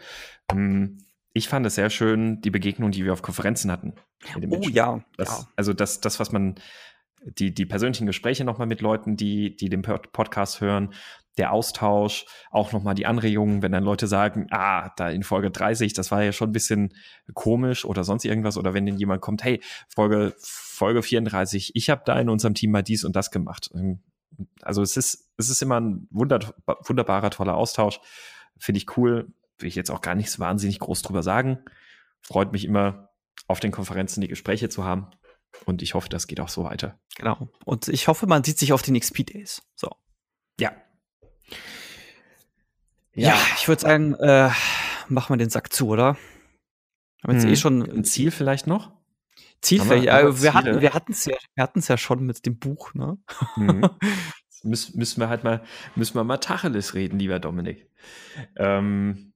[0.51, 0.99] Ähm,
[1.33, 3.93] ich fand es sehr schön, die Begegnung, die wir auf Konferenzen hatten.
[4.49, 5.47] Oh ja, das, ja.
[5.55, 6.55] Also das, das, was man,
[7.23, 10.93] die, die persönlichen Gespräche nochmal mit Leuten, die, die den Podcast hören,
[11.37, 15.93] der Austausch, auch nochmal die Anregungen, wenn dann Leute sagen, ah, da in Folge 30,
[15.93, 16.93] das war ja schon ein bisschen
[17.33, 22.01] komisch oder sonst irgendwas, oder wenn dann jemand kommt, hey, Folge, Folge 34, ich habe
[22.05, 23.69] da in unserem Team mal dies und das gemacht.
[23.73, 23.99] Ähm,
[24.61, 26.39] also es ist, es ist immer ein wunder,
[26.85, 27.99] wunderbarer, toller Austausch.
[28.57, 29.33] Finde ich cool.
[29.57, 31.59] Will ich jetzt auch gar nichts wahnsinnig groß drüber sagen.
[32.21, 33.08] Freut mich immer,
[33.47, 35.07] auf den Konferenzen die Gespräche zu haben.
[35.65, 36.99] Und ich hoffe, das geht auch so weiter.
[37.15, 37.49] Genau.
[37.65, 39.61] Und ich hoffe, man sieht sich auf den XP-Days.
[39.75, 39.89] So.
[40.59, 40.71] Ja.
[43.13, 44.49] Ja, ja ich würde sagen, äh,
[45.07, 46.17] machen wir den Sack zu, oder?
[47.23, 47.51] Haben jetzt hm.
[47.51, 48.91] eh schon ein Ziel vielleicht noch?
[49.61, 52.59] Ziel vielleicht, wir, äh, wir hatten wir hatten's ja wir hatten's ja schon mit dem
[52.59, 53.17] Buch, ne?
[53.57, 53.89] Mhm.
[54.63, 55.63] Müssen, müssen wir halt mal
[55.95, 57.89] müssen wir mal Tacheles reden, lieber Dominik.
[58.57, 59.31] Ähm,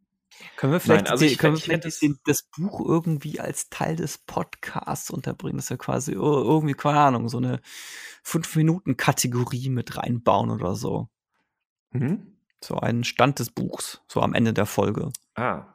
[0.55, 3.95] können wir vielleicht, Nein, also die, können wir vielleicht das, das, Buch irgendwie als Teil
[3.95, 7.59] des Podcasts unterbringen, dass wir quasi irgendwie, keine Ahnung, so eine
[8.25, 11.09] 5-Minuten-Kategorie mit reinbauen oder so.
[11.91, 12.37] Mhm.
[12.63, 15.11] So einen Stand des Buchs, so am Ende der Folge.
[15.35, 15.73] Ah.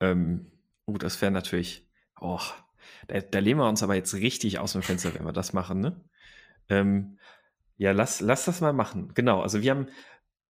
[0.00, 0.50] Ähm,
[0.86, 1.86] oh, das wäre natürlich.
[2.20, 2.40] Oh,
[3.06, 5.80] da, da lehnen wir uns aber jetzt richtig aus dem Fenster, wenn wir das machen,
[5.80, 6.04] ne?
[6.68, 7.18] Ähm,
[7.78, 9.12] ja, lass, lass das mal machen.
[9.14, 9.40] Genau.
[9.40, 9.86] Also wir haben,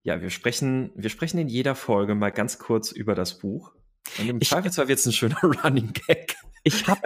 [0.05, 3.73] ja, wir sprechen, wir sprechen in jeder Folge mal ganz kurz über das Buch.
[4.19, 6.37] Und im ich, Zweifelsfall wird es ein schöner Running Gag.
[6.63, 7.01] Ich habe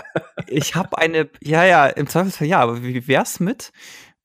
[0.49, 3.73] ich hab eine, ja, ja, im Zweifelsfall ja, aber wie wär's mit?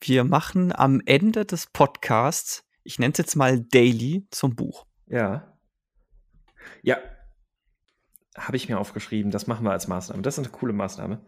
[0.01, 4.88] Wir machen am Ende des Podcasts, ich nenne es jetzt mal Daily zum Buch.
[5.07, 5.55] Ja.
[6.82, 6.97] Ja,
[8.36, 10.21] habe ich mir aufgeschrieben, das machen wir als Maßnahme.
[10.21, 11.23] Das ist eine coole Maßnahme.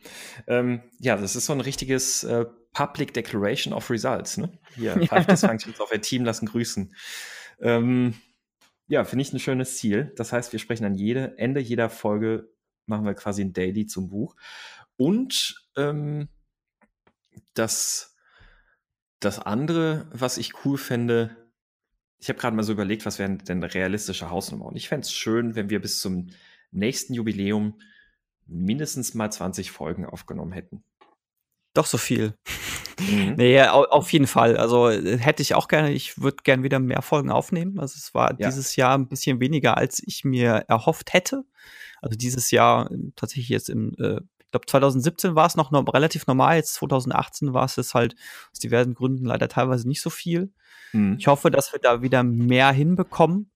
[0.48, 4.38] Ähm, ja, das ist so ein richtiges äh, Public Declaration of Results.
[4.38, 4.58] Ne?
[4.76, 5.06] Hier, ja.
[5.06, 6.96] Five Dysfunctions auf ein Team lassen grüßen.
[7.62, 8.16] Ähm,
[8.88, 10.14] ja, finde ich ein schönes Ziel.
[10.16, 12.50] Das heißt, wir sprechen an jede, Ende jeder Folge,
[12.88, 14.36] machen wir quasi ein Daily zum Buch.
[14.98, 16.30] Und ähm,
[17.54, 18.16] das,
[19.20, 21.36] das andere, was ich cool fände,
[22.18, 24.66] ich habe gerade mal so überlegt, was wären denn realistische Hausnummer.
[24.66, 26.30] Und ich fände es schön, wenn wir bis zum
[26.76, 27.80] nächsten Jubiläum
[28.46, 30.84] mindestens mal 20 Folgen aufgenommen hätten.
[31.74, 32.34] Doch so viel.
[33.00, 33.36] Mhm.
[33.38, 34.58] nee, auf jeden Fall.
[34.58, 37.80] Also hätte ich auch gerne, ich würde gerne wieder mehr Folgen aufnehmen.
[37.80, 38.48] Also es war ja.
[38.48, 41.44] dieses Jahr ein bisschen weniger, als ich mir erhofft hätte.
[42.02, 46.28] Also dieses Jahr tatsächlich jetzt im, äh, ich glaube 2017 war es noch, noch relativ
[46.28, 48.16] normal, jetzt 2018 war es jetzt halt
[48.52, 50.54] aus diversen Gründen leider teilweise nicht so viel.
[50.94, 51.18] Mhm.
[51.20, 53.52] Ich hoffe, dass wir da wieder mehr hinbekommen.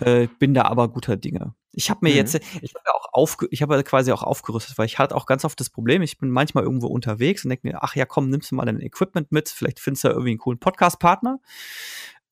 [0.00, 1.54] Äh, bin da aber guter Dinge.
[1.76, 2.16] Ich habe mir mhm.
[2.16, 5.26] jetzt, ich habe ja auch aufge, ich habe quasi auch aufgerüstet, weil ich hatte auch
[5.26, 8.30] ganz oft das Problem, ich bin manchmal irgendwo unterwegs und denke mir, ach ja, komm,
[8.30, 11.38] nimmst du mal dein Equipment mit, vielleicht findest du ja irgendwie einen coolen Podcast-Partner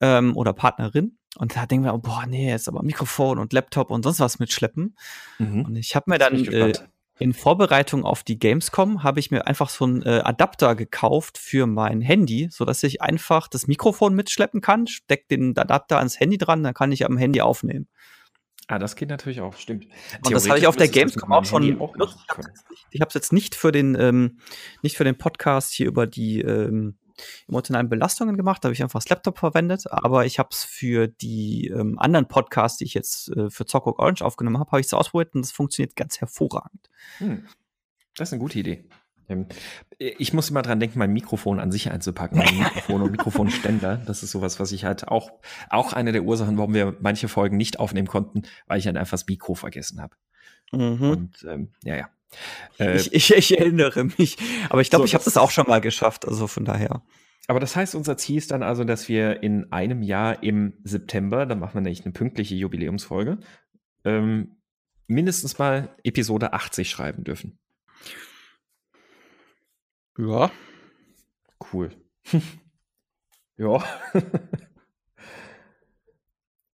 [0.01, 1.17] ähm, oder Partnerin.
[1.37, 4.39] Und da denken wir, oh, boah, nee, jetzt aber Mikrofon und Laptop und sonst was
[4.39, 4.97] mitschleppen.
[5.37, 5.65] Mhm.
[5.65, 6.73] Und ich habe mir dann äh,
[7.19, 11.67] in Vorbereitung auf die Gamescom habe ich mir einfach so einen äh, Adapter gekauft für
[11.67, 16.37] mein Handy, so dass ich einfach das Mikrofon mitschleppen kann, steck den Adapter ans Handy
[16.37, 17.87] dran, dann kann ich am Handy aufnehmen.
[18.67, 19.85] Ah, das geht natürlich auch, stimmt.
[20.23, 21.95] Und das habe ich auf der Gamescom auch schon auch
[22.89, 24.39] Ich habe es jetzt nicht für den, ähm,
[24.81, 26.97] nicht für den Podcast hier über die ähm,
[27.47, 31.07] emotionalen Belastungen gemacht, da habe ich einfach das Laptop verwendet, aber ich habe es für
[31.07, 34.87] die ähm, anderen Podcasts, die ich jetzt äh, für Zockrock Orange aufgenommen habe, habe ich
[34.87, 36.89] es ausprobiert und das funktioniert ganz hervorragend.
[37.19, 37.45] Hm.
[38.15, 38.85] Das ist eine gute Idee.
[39.29, 39.47] Ähm,
[39.97, 44.01] ich muss immer dran denken, mein Mikrofon an sich einzupacken, mein Mikrofon und Mikrofonständer.
[44.05, 45.31] Das ist sowas, was ich halt auch,
[45.69, 49.11] auch eine der Ursachen, warum wir manche Folgen nicht aufnehmen konnten, weil ich halt einfach
[49.11, 50.15] das Mikro vergessen habe.
[50.71, 51.09] Mhm.
[51.09, 52.09] Und ähm, ja, ja.
[52.79, 54.37] Äh, ich, ich, ich, erinnere mich.
[54.69, 57.01] Aber ich glaube, so, ich habe das auch schon mal geschafft, also von daher.
[57.47, 61.45] Aber das heißt, unser Ziel ist dann also, dass wir in einem Jahr im September,
[61.45, 63.37] dann machen wir nämlich eine pünktliche Jubiläumsfolge,
[64.03, 64.57] ähm,
[65.07, 67.59] mindestens mal Episode 80 schreiben dürfen.
[70.17, 70.51] Ja.
[71.71, 71.91] Cool.
[73.57, 73.83] ja.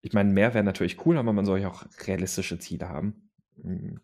[0.02, 3.30] ich meine, mehr wäre natürlich cool, aber man soll ja auch realistische Ziele haben.
[3.58, 4.00] Mhm.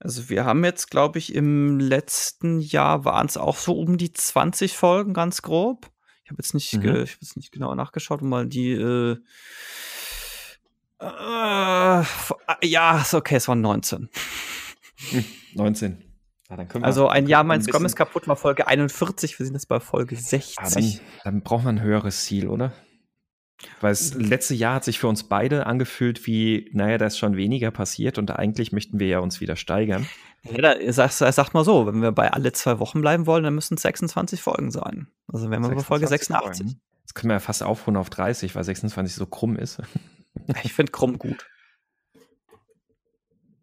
[0.00, 4.12] Also wir haben jetzt, glaube ich, im letzten Jahr waren es auch so um die
[4.12, 5.90] 20 Folgen, ganz grob.
[6.24, 6.82] Ich habe jetzt, nicht, mhm.
[6.82, 9.16] ich hab jetzt nicht genau nachgeschaut, um mal die äh,
[11.00, 12.04] äh,
[12.62, 14.08] ja, ist okay, es waren 19.
[15.54, 16.13] 19.
[16.50, 19.80] Ja, also ein Jahr mein Scrum ist kaputt war Folge 41, wir sind jetzt bei
[19.80, 20.58] Folge 60.
[20.58, 22.72] Ah, dann, dann braucht man ein höheres Ziel, oder?
[23.80, 27.36] Weil das letzte Jahr hat sich für uns beide angefühlt wie, naja, da ist schon
[27.36, 30.06] weniger passiert und eigentlich möchten wir ja uns wieder steigern.
[30.42, 33.54] Ja, da, sag, sag mal so, wenn wir bei alle zwei Wochen bleiben wollen, dann
[33.54, 35.08] müssen es 26 Folgen sein.
[35.32, 36.66] Also wenn wir bei Folge 86.
[36.66, 36.80] Folgen.
[37.00, 39.80] Jetzt können wir ja fast aufrunden auf 30, weil 26 so krumm ist.
[40.64, 41.46] Ich finde krumm gut.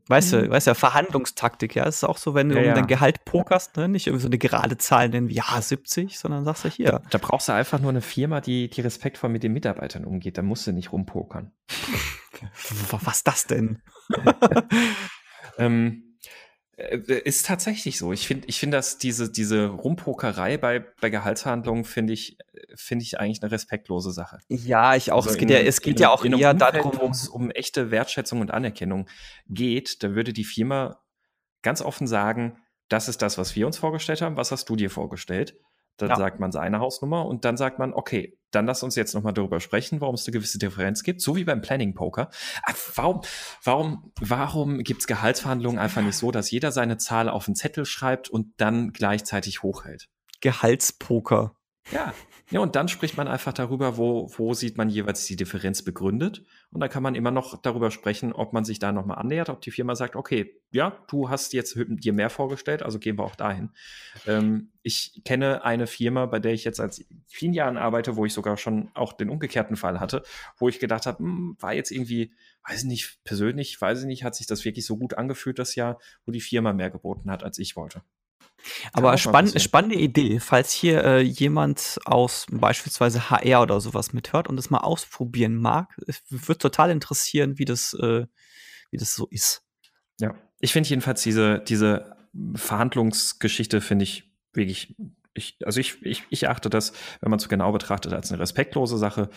[0.08, 0.50] Weißt du, mhm.
[0.50, 1.86] weißt ja, Verhandlungstaktik, ja.
[1.86, 3.88] Es ist auch so, wenn du ja, um dein Gehalt pokerst, ne?
[3.88, 6.92] nicht irgendwie so eine gerade Zahl nennen wie ja, 70, sondern sagst du hier.
[6.92, 10.38] Da, da, brauchst du einfach nur eine Firma, die, die respektvoll mit den Mitarbeitern umgeht.
[10.38, 11.52] Da musst du nicht rumpokern.
[12.92, 13.82] Was das denn?
[15.58, 16.11] ähm, äh,
[16.82, 18.12] ist tatsächlich so.
[18.14, 22.38] Ich finde, ich finde, dass diese, diese Rumpokerei bei, bei Gehaltsverhandlungen finde ich,
[22.76, 24.40] finde ich eigentlich eine respektlose Sache.
[24.48, 25.18] Ja, ich auch.
[25.18, 27.52] Also es geht in, ja, es geht in, ja auch eher darum, wo es um
[27.52, 29.08] echte Wertschätzung und Anerkennung
[29.48, 30.04] geht.
[30.04, 31.02] Da würde die Firma
[31.62, 32.58] ganz offen sagen,
[32.90, 34.38] das ist das, was wir uns vorgestellt haben.
[34.38, 35.56] Was hast du dir vorgestellt?
[35.98, 36.16] Dann ja.
[36.16, 39.60] sagt man seine Hausnummer und dann sagt man, okay, dann lass uns jetzt nochmal darüber
[39.60, 42.30] sprechen, warum es eine gewisse Differenz gibt, so wie beim Planning Poker.
[42.64, 43.22] Ah, warum,
[43.64, 47.86] warum, warum gibt es Gehaltsverhandlungen einfach nicht so, dass jeder seine Zahl auf einen Zettel
[47.86, 50.10] schreibt und dann gleichzeitig hochhält?
[50.42, 51.56] Gehaltspoker.
[51.90, 52.14] Ja,
[52.52, 56.44] ja, und dann spricht man einfach darüber, wo, wo sieht man jeweils die Differenz begründet.
[56.70, 59.62] Und da kann man immer noch darüber sprechen, ob man sich da nochmal annähert, ob
[59.62, 63.36] die Firma sagt, okay, ja, du hast jetzt dir mehr vorgestellt, also gehen wir auch
[63.36, 63.72] dahin.
[64.28, 68.34] Ähm, ich kenne eine Firma, bei der ich jetzt seit vielen Jahren arbeite, wo ich
[68.34, 70.22] sogar schon auch den umgekehrten Fall hatte,
[70.58, 72.34] wo ich gedacht habe, hm, war jetzt irgendwie,
[72.68, 75.76] weiß ich nicht, persönlich, weiß ich nicht, hat sich das wirklich so gut angefühlt, das
[75.76, 78.02] Jahr, wo die Firma mehr geboten hat, als ich wollte.
[78.94, 84.56] Aber spann spannende Idee, falls hier äh, jemand aus beispielsweise HR oder sowas mithört und
[84.56, 88.26] das mal ausprobieren mag, es wird total interessieren, wie das, äh,
[88.92, 89.64] wie das so ist.
[90.20, 92.16] Ja, ich finde jedenfalls diese, diese
[92.56, 94.96] Verhandlungsgeschichte finde ich wirklich
[95.34, 98.42] ich, also ich, ich, ich achte das, wenn man es so genau betrachtet, als eine
[98.42, 99.30] respektlose Sache,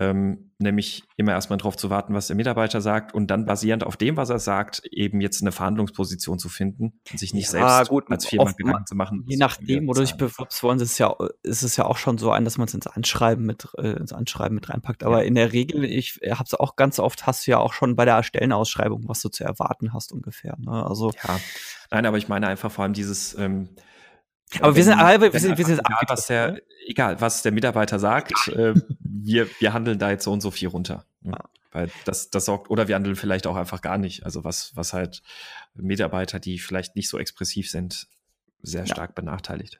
[0.00, 3.96] ähm, nämlich immer erstmal darauf zu warten, was der Mitarbeiter sagt und dann basierend auf
[3.96, 7.88] dem, was er sagt, eben jetzt eine Verhandlungsposition zu finden und sich nicht ja, selbst
[7.88, 9.24] gut, als Firma Gedanken zu machen.
[9.26, 12.30] Je nachdem, oder ich bewirbst wollen, ist es ja, ist es ja auch schon so
[12.30, 15.02] ein, dass man es ins Anschreiben mit, äh, ins Anschreiben mit reinpackt.
[15.02, 15.24] Aber ja.
[15.26, 18.04] in der Regel, ich habe es auch ganz oft, hast du ja auch schon bei
[18.04, 20.56] der Stellenausschreibung, was du zu erwarten hast ungefähr.
[20.58, 20.86] Ne?
[20.86, 21.40] Also ja,
[21.90, 23.70] nein, aber ich meine einfach vor allem dieses ähm,
[24.60, 26.62] aber wir sind, aber wir sind, wir sind egal, was der, ne?
[26.86, 30.68] egal, was der Mitarbeiter sagt, äh, wir, wir handeln da jetzt so und so viel
[30.68, 31.04] runter.
[31.20, 31.32] Ne?
[31.32, 31.44] Ja.
[31.70, 34.24] Weil das, das sorgt, oder wir handeln vielleicht auch einfach gar nicht.
[34.24, 35.22] Also was, was halt
[35.74, 38.08] Mitarbeiter, die vielleicht nicht so expressiv sind,
[38.62, 39.14] sehr stark ja.
[39.14, 39.78] benachteiligt.